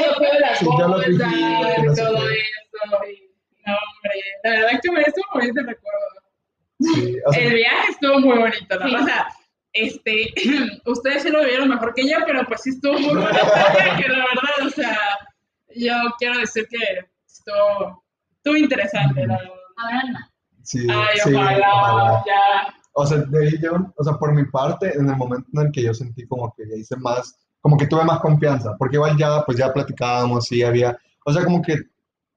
yo 0.80 0.88
lo 0.88 1.00
fingí, 1.02 1.18
cosa 1.18 1.30
que 1.76 1.82
y 1.82 1.86
no 1.86 1.96
sé 1.96 2.02
todo 2.02 2.18
eso. 2.18 3.06
y- 3.12 3.30
No, 3.68 3.74
hombre, 3.74 4.16
la 4.44 4.50
verdad 4.50 4.80
que 4.82 4.92
me 4.92 5.02
estuvo 5.02 5.26
muy 5.36 5.46
el 5.50 5.56
recuerdo. 5.56 6.08
Sí, 6.80 7.18
o 7.26 7.32
sea, 7.32 7.44
El 7.44 7.54
viaje 7.54 7.92
estuvo 7.92 8.20
muy 8.20 8.38
bonito, 8.38 8.80
¿no? 8.80 8.88
Sí. 8.88 8.96
O 8.96 9.06
sea, 9.06 9.28
este, 9.76 10.34
ustedes 10.86 11.24
sí 11.24 11.30
lo 11.30 11.44
vieron 11.44 11.70
mejor 11.70 11.94
que 11.94 12.10
yo, 12.10 12.18
pero 12.26 12.46
pues 12.48 12.62
sí 12.62 12.72
estuvo 12.72 12.94
muy 12.94 13.14
bonito 13.14 13.30
el 13.30 13.74
viaje, 13.74 14.10
la 14.10 14.18
verdad, 14.18 14.66
o 14.66 14.70
sea, 14.70 14.98
yo 15.76 15.94
quiero 16.18 16.40
decir 16.40 16.68
que 16.70 16.78
estuvo, 17.28 18.04
estuvo 18.38 18.56
interesante, 18.56 19.28
la 19.28 19.38
verdad. 19.38 19.54
Ahora 19.78 20.04
no. 20.12 20.20
sí, 20.64 20.88
Ay, 20.90 21.18
sí, 21.22 21.34
ojalá, 21.34 21.70
ojalá. 21.74 22.24
ya. 22.26 22.74
O 22.94 23.06
sea, 23.06 23.18
de 23.18 23.46
ahí 23.46 23.54
yo, 23.62 23.74
o 23.98 24.04
sea, 24.04 24.14
por 24.14 24.34
mi 24.34 24.46
parte, 24.46 24.98
en 24.98 25.10
el 25.10 25.18
momento 25.18 25.48
en 25.54 25.68
el 25.68 25.72
que 25.74 25.84
yo 25.84 25.94
sentí 25.94 26.26
como 26.26 26.54
que 26.56 26.64
ya 26.66 26.76
hice 26.78 26.96
más, 26.96 27.38
como 27.60 27.76
que 27.76 27.88
tuve 27.88 28.06
más 28.06 28.22
confianza, 28.22 28.76
porque 28.80 28.96
igual 28.96 29.18
ya, 29.18 29.44
pues 29.44 29.58
ya 29.58 29.74
platicábamos, 29.74 30.46
sí 30.46 30.64
había, 30.64 30.98
o 31.26 31.34
sea, 31.34 31.44
como 31.44 31.62
que 31.62 31.76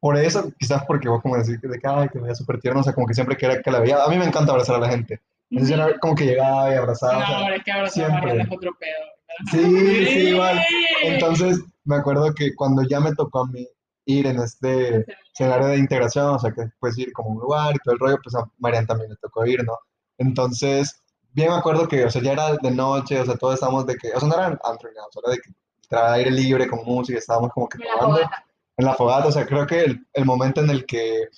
por 0.00 0.16
eso, 0.16 0.50
quizás 0.58 0.84
porque 0.86 1.08
vos 1.08 1.22
como 1.22 1.36
decís 1.36 1.60
que 1.60 1.68
de 1.68 1.78
que, 1.78 1.86
ay, 1.86 2.08
que 2.08 2.18
me 2.18 2.24
veía 2.24 2.34
súper 2.34 2.60
tierno, 2.60 2.80
o 2.80 2.82
sea, 2.82 2.92
como 2.92 3.06
que 3.06 3.14
siempre 3.14 3.36
que 3.36 3.46
era 3.46 3.62
que 3.62 3.70
la 3.70 3.78
veía, 3.78 4.02
a 4.02 4.08
mí 4.08 4.18
me 4.18 4.24
encanta 4.24 4.50
abrazar 4.50 4.76
a 4.76 4.80
la 4.80 4.88
gente, 4.88 5.20
entonces 5.50 5.76
era 5.76 5.98
como 5.98 6.14
que 6.14 6.26
llegaba 6.26 6.70
y 6.72 6.76
abrazaba, 6.76 7.16
o 7.16 7.20
No, 7.20 7.26
sea, 7.26 7.38
hombre, 7.38 7.56
es 7.56 7.92
que. 7.94 8.02
Mariana 8.08 8.42
es 8.44 8.50
otro 8.52 8.70
pedo. 8.78 9.04
sí, 9.50 10.06
sí, 10.06 10.18
igual, 10.30 10.60
entonces 11.04 11.60
me 11.84 11.96
acuerdo 11.96 12.34
que 12.34 12.54
cuando 12.54 12.82
ya 12.82 13.00
me 13.00 13.14
tocó 13.14 13.40
a 13.40 13.46
mí 13.48 13.66
ir 14.06 14.26
en 14.26 14.38
este 14.40 15.04
escenario 15.32 15.68
de 15.68 15.78
integración, 15.78 16.26
o 16.34 16.38
sea, 16.38 16.52
que 16.52 16.68
puedes 16.80 16.96
ir 16.98 17.12
como 17.12 17.30
un 17.30 17.40
lugar 17.40 17.74
y 17.74 17.78
todo 17.84 17.94
el 17.94 18.00
rollo, 18.00 18.18
pues 18.22 18.34
a 18.36 18.50
Marian 18.58 18.86
también 18.86 19.10
le 19.10 19.16
tocó 19.16 19.44
ir, 19.46 19.62
¿no? 19.64 19.74
Entonces, 20.18 21.02
bien 21.32 21.50
me 21.50 21.56
acuerdo 21.56 21.86
que, 21.88 22.04
o 22.04 22.10
sea, 22.10 22.22
ya 22.22 22.32
era 22.32 22.54
de 22.56 22.70
noche, 22.70 23.20
o 23.20 23.24
sea, 23.26 23.36
todos 23.36 23.54
estábamos 23.54 23.86
de 23.86 23.96
que, 23.96 24.10
o 24.12 24.18
sea, 24.20 24.28
no 24.28 24.34
eran 24.34 24.58
antro 24.64 24.88
o 24.90 24.92
sea, 25.12 25.22
era 25.24 25.32
de 25.32 25.38
que 25.40 25.50
traía 25.88 26.12
aire 26.14 26.30
libre 26.30 26.68
con 26.68 26.84
música, 26.84 27.18
estábamos 27.18 27.50
como 27.52 27.68
que 27.68 27.78
fogata. 27.78 28.44
en 28.76 28.84
la 28.84 28.94
fogata, 28.94 29.28
o 29.28 29.32
sea, 29.32 29.46
creo 29.46 29.66
que 29.66 29.80
el, 29.84 30.06
el 30.14 30.24
momento 30.24 30.60
en 30.62 30.70
el 30.70 30.86
que, 30.86 31.28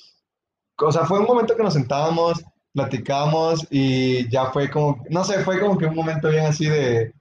o 0.78 0.92
sea, 0.92 1.04
fue 1.06 1.18
un 1.18 1.26
momento 1.26 1.56
que 1.56 1.62
nos 1.62 1.74
sentábamos, 1.74 2.42
platicamos 2.72 3.66
y 3.70 4.28
ya 4.28 4.46
fue 4.52 4.70
como, 4.70 5.02
no 5.10 5.24
sé, 5.24 5.40
fue 5.44 5.60
como 5.60 5.76
que 5.78 5.86
un 5.86 5.94
momento 5.94 6.28
bien 6.28 6.46
así 6.46 6.66
de, 6.66 7.12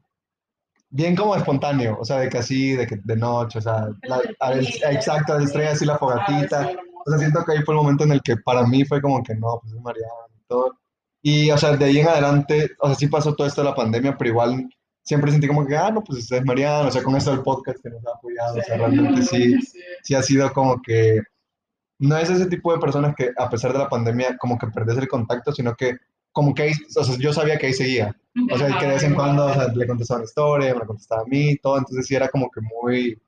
bien 0.89 1.15
como 1.15 1.35
espontáneo, 1.35 1.97
o 1.99 2.05
sea, 2.05 2.17
de 2.19 2.29
que 2.29 2.37
así, 2.39 2.71
de 2.73 2.87
que 2.87 2.97
de 3.03 3.15
noche, 3.15 3.59
o 3.59 3.61
sea, 3.61 3.89
la- 4.03 4.21
a 4.39 4.49
ver, 4.51 4.65
exacto, 4.89 5.33
las 5.35 5.45
estrellas 5.45 5.73
así, 5.73 5.85
la 5.85 5.97
fogatita, 5.97 6.71
o 7.05 7.09
sea, 7.09 7.19
siento 7.19 7.43
que 7.45 7.53
ahí 7.53 7.63
fue 7.63 7.73
el 7.75 7.81
momento 7.81 8.03
en 8.03 8.11
el 8.13 8.21
que 8.21 8.37
para 8.37 8.65
mí 8.65 8.83
fue 8.85 9.01
como 9.01 9.23
que 9.23 9.35
no, 9.35 9.59
pues 9.61 9.73
es 9.73 9.81
Mariana 9.81 10.13
y 10.35 10.41
todo. 10.47 10.77
Y, 11.21 11.51
o 11.51 11.57
sea, 11.57 11.75
de 11.75 11.85
ahí 11.85 11.99
en 11.99 12.07
adelante, 12.07 12.71
o 12.79 12.87
sea, 12.87 12.95
sí 12.95 13.07
pasó 13.07 13.33
todo 13.35 13.47
esto 13.47 13.61
de 13.61 13.69
la 13.69 13.75
pandemia, 13.75 14.17
pero 14.17 14.29
igual 14.31 14.69
siempre 15.03 15.31
sentí 15.31 15.47
como 15.47 15.65
que, 15.65 15.75
ah, 15.75 15.91
no, 15.91 16.03
pues 16.03 16.31
es 16.31 16.45
Mariana, 16.45 16.87
o 16.87 16.91
sea, 16.91 17.03
con 17.03 17.15
esto 17.15 17.31
del 17.31 17.41
podcast 17.41 17.79
que 17.81 17.89
nos 17.89 18.05
ha 18.05 18.11
apoyado, 18.17 18.57
o 18.59 18.61
sea, 18.61 18.77
realmente 18.77 19.21
sí. 19.23 19.55
sí 20.03 20.15
ha 20.15 20.21
sido 20.21 20.51
como 20.53 20.81
que, 20.81 21.21
no 21.99 22.17
es 22.17 22.29
ese 22.29 22.47
tipo 22.47 22.73
de 22.73 22.79
personas 22.79 23.13
que 23.15 23.31
a 23.37 23.49
pesar 23.49 23.73
de 23.73 23.79
la 23.79 23.89
pandemia 23.89 24.37
como 24.37 24.57
que 24.57 24.67
perdés 24.67 24.97
el 24.97 25.07
contacto, 25.07 25.51
sino 25.51 25.75
que 25.75 25.97
como 26.31 26.53
que 26.53 26.63
ahí, 26.63 26.71
o 26.95 27.03
sea, 27.03 27.17
yo 27.17 27.33
sabía 27.33 27.57
que 27.57 27.67
ahí 27.67 27.73
seguía. 27.73 28.15
O 28.51 28.57
sea, 28.57 28.77
que 28.77 28.85
de 28.85 28.93
vez 28.93 29.03
en 29.03 29.15
cuando, 29.15 29.47
o 29.47 29.53
sea, 29.53 29.67
le 29.67 29.87
contestaba 29.87 30.19
una 30.19 30.25
historia, 30.25 30.75
me 30.75 30.85
contestaba 30.85 31.21
a 31.21 31.25
mí, 31.25 31.57
todo, 31.57 31.77
entonces 31.77 32.07
sí 32.07 32.15
era 32.15 32.29
como 32.29 32.49
que 32.49 32.61
muy, 32.61 33.19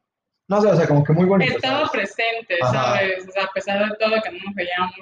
no 0.47 0.61
sé, 0.61 0.67
o 0.67 0.75
sea, 0.75 0.87
como 0.87 1.03
que 1.03 1.13
muy 1.13 1.25
bonito. 1.25 1.55
Estaba 1.55 1.87
¿sabes? 1.87 1.91
presente, 1.91 2.57
Ajá. 2.61 2.95
¿sabes? 2.95 3.27
O 3.27 3.31
sea, 3.31 3.43
a 3.43 3.51
pesar 3.53 3.89
de 3.89 3.95
todo 3.97 4.21
que 4.21 4.31
no 4.31 4.37
nos 4.45 4.55
veíamos, 4.55 4.95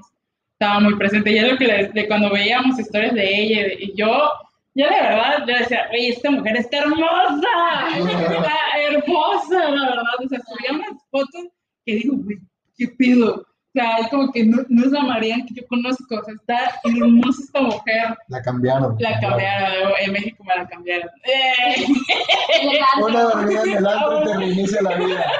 estaba 0.54 0.80
muy 0.80 0.96
presente. 0.96 1.32
Y 1.32 1.38
es 1.38 1.52
lo 1.52 1.58
que 1.58 1.92
de 1.94 2.08
cuando 2.08 2.32
veíamos 2.32 2.80
historias 2.80 3.14
de 3.14 3.42
ella, 3.42 3.74
y 3.80 3.94
yo, 3.96 4.30
yo 4.74 4.86
de 4.86 5.02
verdad, 5.02 5.46
yo 5.48 5.58
decía, 5.58 5.88
oye, 5.92 6.10
esta 6.10 6.32
mujer 6.32 6.58
está 6.58 6.78
hermosa, 6.80 7.48
está 7.98 8.58
hermosa, 8.88 9.70
la 9.70 9.90
verdad. 9.90 10.04
O 10.24 10.30
sea, 10.30 10.40
subía 10.40 10.74
unas 10.74 11.04
fotos 11.12 11.48
que 11.86 11.96
digo, 11.96 12.16
güey, 12.18 12.38
¿qué 12.78 12.88
pido? 12.98 13.46
O 13.70 13.72
sea, 13.72 13.98
es 14.00 14.08
como 14.10 14.32
que 14.32 14.44
no, 14.44 14.58
no 14.68 14.84
es 14.84 14.92
la 14.92 15.04
Mariana 15.04 15.46
que 15.48 15.54
yo 15.62 15.68
conozco, 15.68 16.16
o 16.16 16.24
sea, 16.24 16.34
está 16.34 16.80
hermosa 16.84 17.44
esta 17.44 17.62
mujer. 17.62 18.18
La 18.28 18.42
cambiaron. 18.42 18.96
La 18.98 19.20
cambiaron, 19.20 19.94
en 20.00 20.12
México 20.12 20.44
me 20.44 20.56
la 20.56 20.68
cambiaron. 20.68 21.10
¡Eh! 21.24 21.86
Una 23.04 23.22
dormida 23.22 23.62
en 23.62 23.78
el 23.78 23.88
antro 23.88 24.24
te 24.24 24.38
reinicia 24.38 24.82
la 24.82 24.96
vida. 24.98 25.32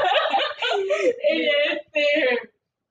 Este, 1.28 2.04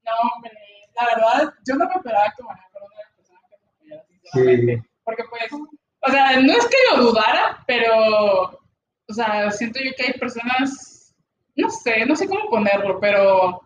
no, 0.04 0.12
hombre, 0.34 0.52
la 0.96 1.06
verdad, 1.06 1.54
yo 1.64 1.74
no 1.76 1.86
me 1.86 1.94
esperaba 1.94 2.34
que 2.36 2.42
María 2.42 2.64
fuera 2.72 2.86
una 2.86 2.96
de 2.96 3.04
las 3.04 3.12
personas 3.14 3.42
que 3.48 3.56
me 3.56 3.66
apoyara, 3.68 4.04
sinceramente. 4.08 4.88
Porque, 5.04 5.22
pues, 5.30 5.52
o 6.00 6.10
sea, 6.10 6.40
no 6.40 6.52
es 6.52 6.66
que 6.66 6.76
lo 6.96 7.04
dudara, 7.04 7.62
pero, 7.64 8.42
o 9.08 9.12
sea, 9.12 9.52
siento 9.52 9.78
yo 9.78 9.92
que 9.96 10.06
hay 10.06 10.12
personas, 10.14 11.14
no 11.54 11.70
sé, 11.70 12.04
no 12.06 12.16
sé 12.16 12.26
cómo 12.26 12.50
ponerlo, 12.50 12.98
pero, 12.98 13.60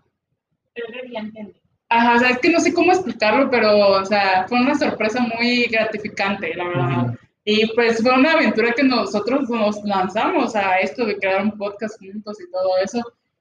Pero 0.75 0.87
que 0.89 1.11
ya 1.11 1.21
entendí. 1.21 1.62
Ajá, 1.99 2.15
o 2.15 2.19
sea, 2.19 2.31
es 2.31 2.39
que 2.39 2.51
no 2.51 2.61
sé 2.61 2.73
cómo 2.73 2.93
explicarlo, 2.93 3.51
pero, 3.51 3.77
o 3.77 4.05
sea, 4.05 4.47
fue 4.49 4.61
una 4.61 4.75
sorpresa 4.75 5.21
muy 5.21 5.65
gratificante, 5.65 6.55
la 6.55 6.65
verdad. 6.65 7.05
Ujú. 7.07 7.17
Y 7.45 7.67
pues 7.75 8.01
fue 8.03 8.13
una 8.15 8.33
aventura 8.33 8.73
que 8.73 8.85
nosotros 8.85 9.49
nos 9.51 9.83
lanzamos 9.85 10.55
a 10.55 10.77
esto 10.79 11.05
de 11.05 11.17
crear 11.17 11.43
un 11.43 11.57
podcast 11.59 11.99
juntos 11.99 12.39
y 12.41 12.51
todo 12.51 12.69
eso. 12.85 13.01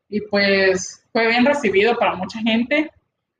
Y 0.10 0.22
pues 0.22 1.04
fue 1.12 1.28
bien 1.28 1.46
recibido 1.46 1.96
para 1.98 2.16
mucha 2.16 2.40
gente 2.40 2.92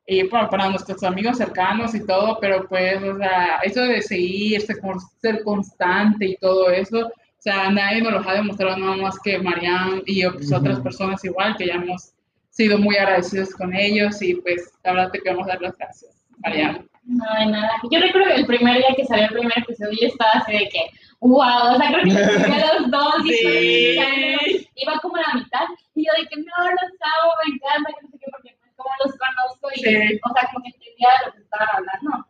y 0.06 0.24
para, 0.26 0.50
para 0.50 0.70
nuestros 0.70 1.04
amigos 1.04 1.38
cercanos 1.38 1.96
y 1.96 2.06
todo, 2.06 2.38
pero 2.40 2.68
pues, 2.68 3.02
o 3.02 3.18
sea, 3.18 3.60
eso 3.64 3.82
de 3.84 4.02
seguir, 4.02 4.62
ser, 4.62 4.80
con- 4.80 5.00
ser 5.22 5.44
constante 5.44 6.26
y 6.26 6.36
todo 6.38 6.70
eso, 6.70 7.08
o 7.08 7.12
sea, 7.44 7.70
nadie 7.72 8.02
nos 8.02 8.14
lo 8.14 8.30
ha 8.30 8.34
demostrado 8.34 8.78
nada 8.78 8.96
más 8.98 9.18
que 9.24 9.40
Marianne 9.40 10.04
y 10.06 10.24
pues, 10.30 10.48
Ujú. 10.52 10.58
otras 10.60 10.80
personas 10.82 11.24
igual, 11.26 11.56
que 11.58 11.68
ya 11.68 11.74
hemos 11.76 12.12
sido 12.52 12.78
muy 12.78 12.96
agradecidos 12.98 13.50
con 13.56 13.74
ellos 13.74 14.22
y 14.22 14.36
pues 14.36 14.74
la 14.84 14.94
verdad 14.94 15.12
te 15.12 15.20
queremos 15.22 15.48
dar 15.48 15.62
las 15.62 15.76
gracias, 15.78 16.24
Marianne. 16.44 16.86
No 17.06 17.26
hay 17.36 17.48
nada. 17.48 17.72
Yo 17.90 18.00
recuerdo 18.00 18.28
que 18.28 18.42
el 18.42 18.46
primer 18.46 18.78
día 18.78 18.94
que 18.96 19.06
salió 19.06 19.26
el 19.26 19.34
primer 19.34 19.58
episodio 19.58 19.98
yo 20.00 20.08
estaba 20.08 20.32
así 20.36 20.52
de 20.52 20.70
que, 20.70 20.82
wow, 21.20 21.74
o 21.74 21.78
sea, 21.78 21.88
creo 21.92 22.04
que 22.04 22.80
los 22.80 22.92
dos 22.92 23.26
y 23.26 23.34
Sí. 23.34 23.98
pues, 23.98 24.68
iba 24.76 25.00
como 25.02 25.16
a 25.16 25.22
la 25.22 25.34
mitad 25.36 25.66
y 25.96 26.06
yo 26.06 26.12
de 26.22 26.28
que 26.28 26.36
no, 26.38 26.70
los 26.70 26.92
amo, 27.02 27.32
me 27.48 27.56
encanta, 27.56 27.90
que 27.90 28.06
no 28.06 28.12
sé 28.12 28.18
qué, 28.20 28.28
porque 28.32 28.56
pues 28.62 28.72
como 28.76 28.90
los 29.04 29.16
conozco 29.18 29.70
y, 29.76 29.80
Sí. 29.80 30.20
o 30.24 30.34
sea, 30.34 30.50
como 30.54 30.64
que 30.64 30.70
entendía 30.70 31.10
lo 31.26 31.32
que 31.34 31.40
estaban 31.42 31.68
hablando. 31.74 32.28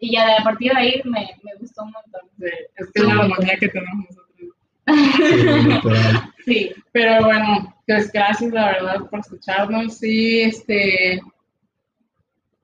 Y 0.00 0.12
ya 0.12 0.26
de 0.26 0.32
a 0.34 0.44
partir 0.44 0.72
de 0.72 0.78
ahí 0.78 1.00
me, 1.04 1.36
me 1.42 1.54
gustó 1.58 1.82
un 1.84 1.92
montón. 1.92 2.22
Sí, 2.38 2.46
es 2.76 2.90
que 2.92 3.00
es 3.00 3.06
la 3.06 3.12
armonía 3.22 3.56
que 3.58 3.68
tenemos 3.68 4.06
nosotros. 4.10 4.30
Sí. 6.50 6.74
Sí, 6.74 6.74
pero 6.92 7.24
bueno, 7.24 7.74
pues 7.86 8.10
gracias 8.12 8.52
la 8.52 8.66
verdad 8.66 9.08
por 9.08 9.20
escucharnos 9.20 10.02
y 10.02 10.42
este, 10.42 11.20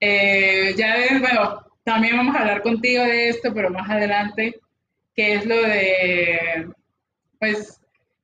eh, 0.01 0.75
ya 0.77 0.97
ves, 0.97 1.21
bueno, 1.21 1.61
también 1.85 2.17
vamos 2.17 2.35
a 2.35 2.41
hablar 2.41 2.63
contigo 2.63 3.05
de 3.05 3.29
esto, 3.29 3.53
pero 3.55 3.71
más 3.71 3.89
adelante, 3.89 4.59
que 5.15 5.35
es 5.35 5.47
lo 5.47 5.57
de, 5.57 6.69
pues 7.39 7.81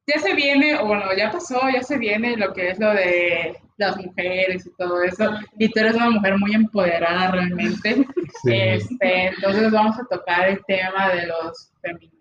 ya 0.07 0.19
se 0.21 0.35
viene, 0.35 0.75
o 0.77 0.87
bueno, 0.87 1.05
ya 1.17 1.31
pasó, 1.31 1.61
ya 1.73 1.83
se 1.83 1.97
viene 1.97 2.37
lo 2.37 2.53
que 2.53 2.71
es 2.71 2.79
lo 2.79 2.93
de 2.93 3.57
las 3.77 3.97
mujeres 3.97 4.67
y 4.67 4.77
todo 4.77 5.03
eso, 5.03 5.31
y 5.59 5.69
tú 5.69 5.81
eres 5.81 5.95
una 5.95 6.11
mujer 6.11 6.37
muy 6.39 6.55
empoderada 6.55 7.31
realmente, 7.31 8.05
Sí. 8.43 8.53
este, 8.53 9.27
entonces 9.29 9.71
vamos 9.71 9.97
a 9.99 10.05
tocar 10.11 10.49
el 10.49 10.61
tema 10.67 11.11
de 11.11 11.27
los 11.27 11.73
feminismos. 11.81 12.12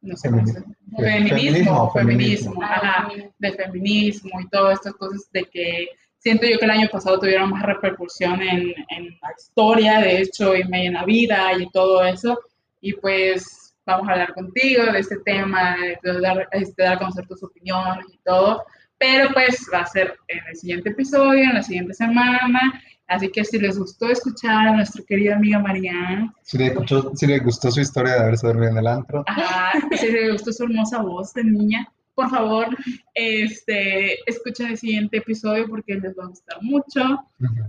No 0.00 0.16
sé 0.16 0.30
Femini- 0.30 0.52
Feminismo, 0.96 0.96
Feminismo, 0.96 1.90
feminismo, 1.92 1.92
feminismo. 1.92 2.62
ajá, 2.62 3.08
de 3.38 3.52
feminismo 3.52 4.40
y 4.40 4.48
todas 4.48 4.74
estas 4.78 4.94
cosas 4.94 5.28
de 5.32 5.44
que 5.44 5.88
siento 6.18 6.46
yo 6.46 6.58
que 6.58 6.64
el 6.64 6.70
año 6.70 6.88
pasado 6.90 7.18
tuvieron 7.20 7.50
más 7.50 7.62
repercusión 7.62 8.40
en, 8.42 8.74
en 8.90 9.04
la 9.22 9.32
historia, 9.36 10.00
de 10.00 10.20
hecho, 10.22 10.54
y 10.56 10.62
en 10.62 10.92
la 10.94 11.04
vida 11.04 11.52
y 11.58 11.68
todo 11.70 12.04
eso. 12.04 12.38
Y 12.80 12.92
pues 12.94 13.74
vamos 13.86 14.08
a 14.08 14.12
hablar 14.12 14.34
contigo 14.34 14.84
de 14.92 14.98
este 15.00 15.16
tema, 15.24 15.76
de 16.02 16.20
dar, 16.20 16.48
este, 16.52 16.82
dar 16.82 16.94
a 16.94 16.98
conocer 16.98 17.26
tus 17.26 17.42
opiniones 17.42 18.06
y 18.12 18.18
todo. 18.24 18.64
Pero 18.98 19.30
pues 19.32 19.64
va 19.72 19.80
a 19.80 19.86
ser 19.86 20.16
en 20.28 20.40
el 20.48 20.56
siguiente 20.56 20.90
episodio, 20.90 21.44
en 21.44 21.54
la 21.54 21.62
siguiente 21.62 21.94
semana. 21.94 22.82
Así 23.08 23.30
que 23.30 23.42
si 23.44 23.58
les 23.58 23.78
gustó 23.78 24.08
escuchar 24.08 24.68
a 24.68 24.76
nuestra 24.76 25.02
querida 25.02 25.36
amiga 25.36 25.58
Mariana, 25.58 26.32
Si 26.42 26.58
le, 26.58 26.70
gustó, 26.70 27.16
si 27.16 27.26
le 27.26 27.38
gustó 27.38 27.70
su 27.70 27.80
historia 27.80 28.12
de 28.12 28.20
haberse 28.20 28.46
dormido 28.46 28.70
en 28.72 28.78
el 28.78 28.86
antro, 28.86 29.24
ajá, 29.26 29.72
si 29.96 30.12
les 30.12 30.32
gustó 30.32 30.52
su 30.52 30.64
hermosa 30.64 31.02
voz 31.02 31.32
de 31.32 31.44
niña, 31.44 31.90
por 32.14 32.28
favor, 32.30 32.66
este, 33.14 34.18
escuchen 34.28 34.72
el 34.72 34.76
siguiente 34.76 35.18
episodio 35.18 35.68
porque 35.68 35.94
les 35.94 36.18
va 36.18 36.24
a 36.24 36.26
gustar 36.26 36.58
mucho. 36.62 37.00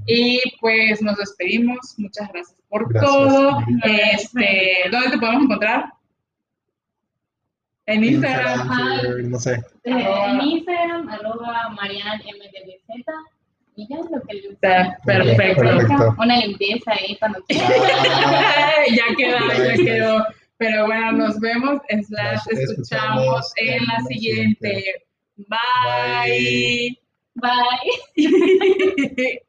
Y 0.08 0.41
pues 0.60 1.04
nos 1.04 1.17
despedimos. 1.17 1.93
Muchas 1.97 2.30
gracias 2.34 2.60
por 2.67 2.91
Gracias. 2.91 3.12
todo. 3.13 3.60
Este, 3.84 4.89
¿Dónde 4.91 5.12
te 5.12 5.17
podemos 5.19 5.43
encontrar? 5.43 5.93
En 7.86 8.04
Instagram. 8.04 9.30
No 9.30 9.39
sé. 9.39 9.54
Eh, 9.84 10.06
en 10.30 10.41
Instagram, 10.41 11.08
arroba 11.10 11.69
marianmdbz. 11.75 13.06
Lo 13.89 14.22
que 14.22 14.58
perfecto. 15.06 15.62
Perfecto. 15.62 16.15
Una 16.18 16.38
limpieza 16.39 16.92
ahí 16.92 17.15
cuando 17.18 17.42
quieran. 17.44 17.72
Ah, 17.72 18.72
ya 18.96 19.15
quedó, 19.15 19.38
ya 19.63 19.76
quedó. 19.76 20.26
Pero 20.58 20.88
bueno, 20.88 21.12
nos 21.13 21.39
vemos, 21.39 21.82
slash, 21.88 22.42
escuchamos 22.50 23.54
en 23.56 23.68
la 23.68 23.76
en 23.76 23.86
la 23.86 24.00
siguiente. 24.08 25.06
Bye. 25.38 27.00
Bye. 27.36 27.70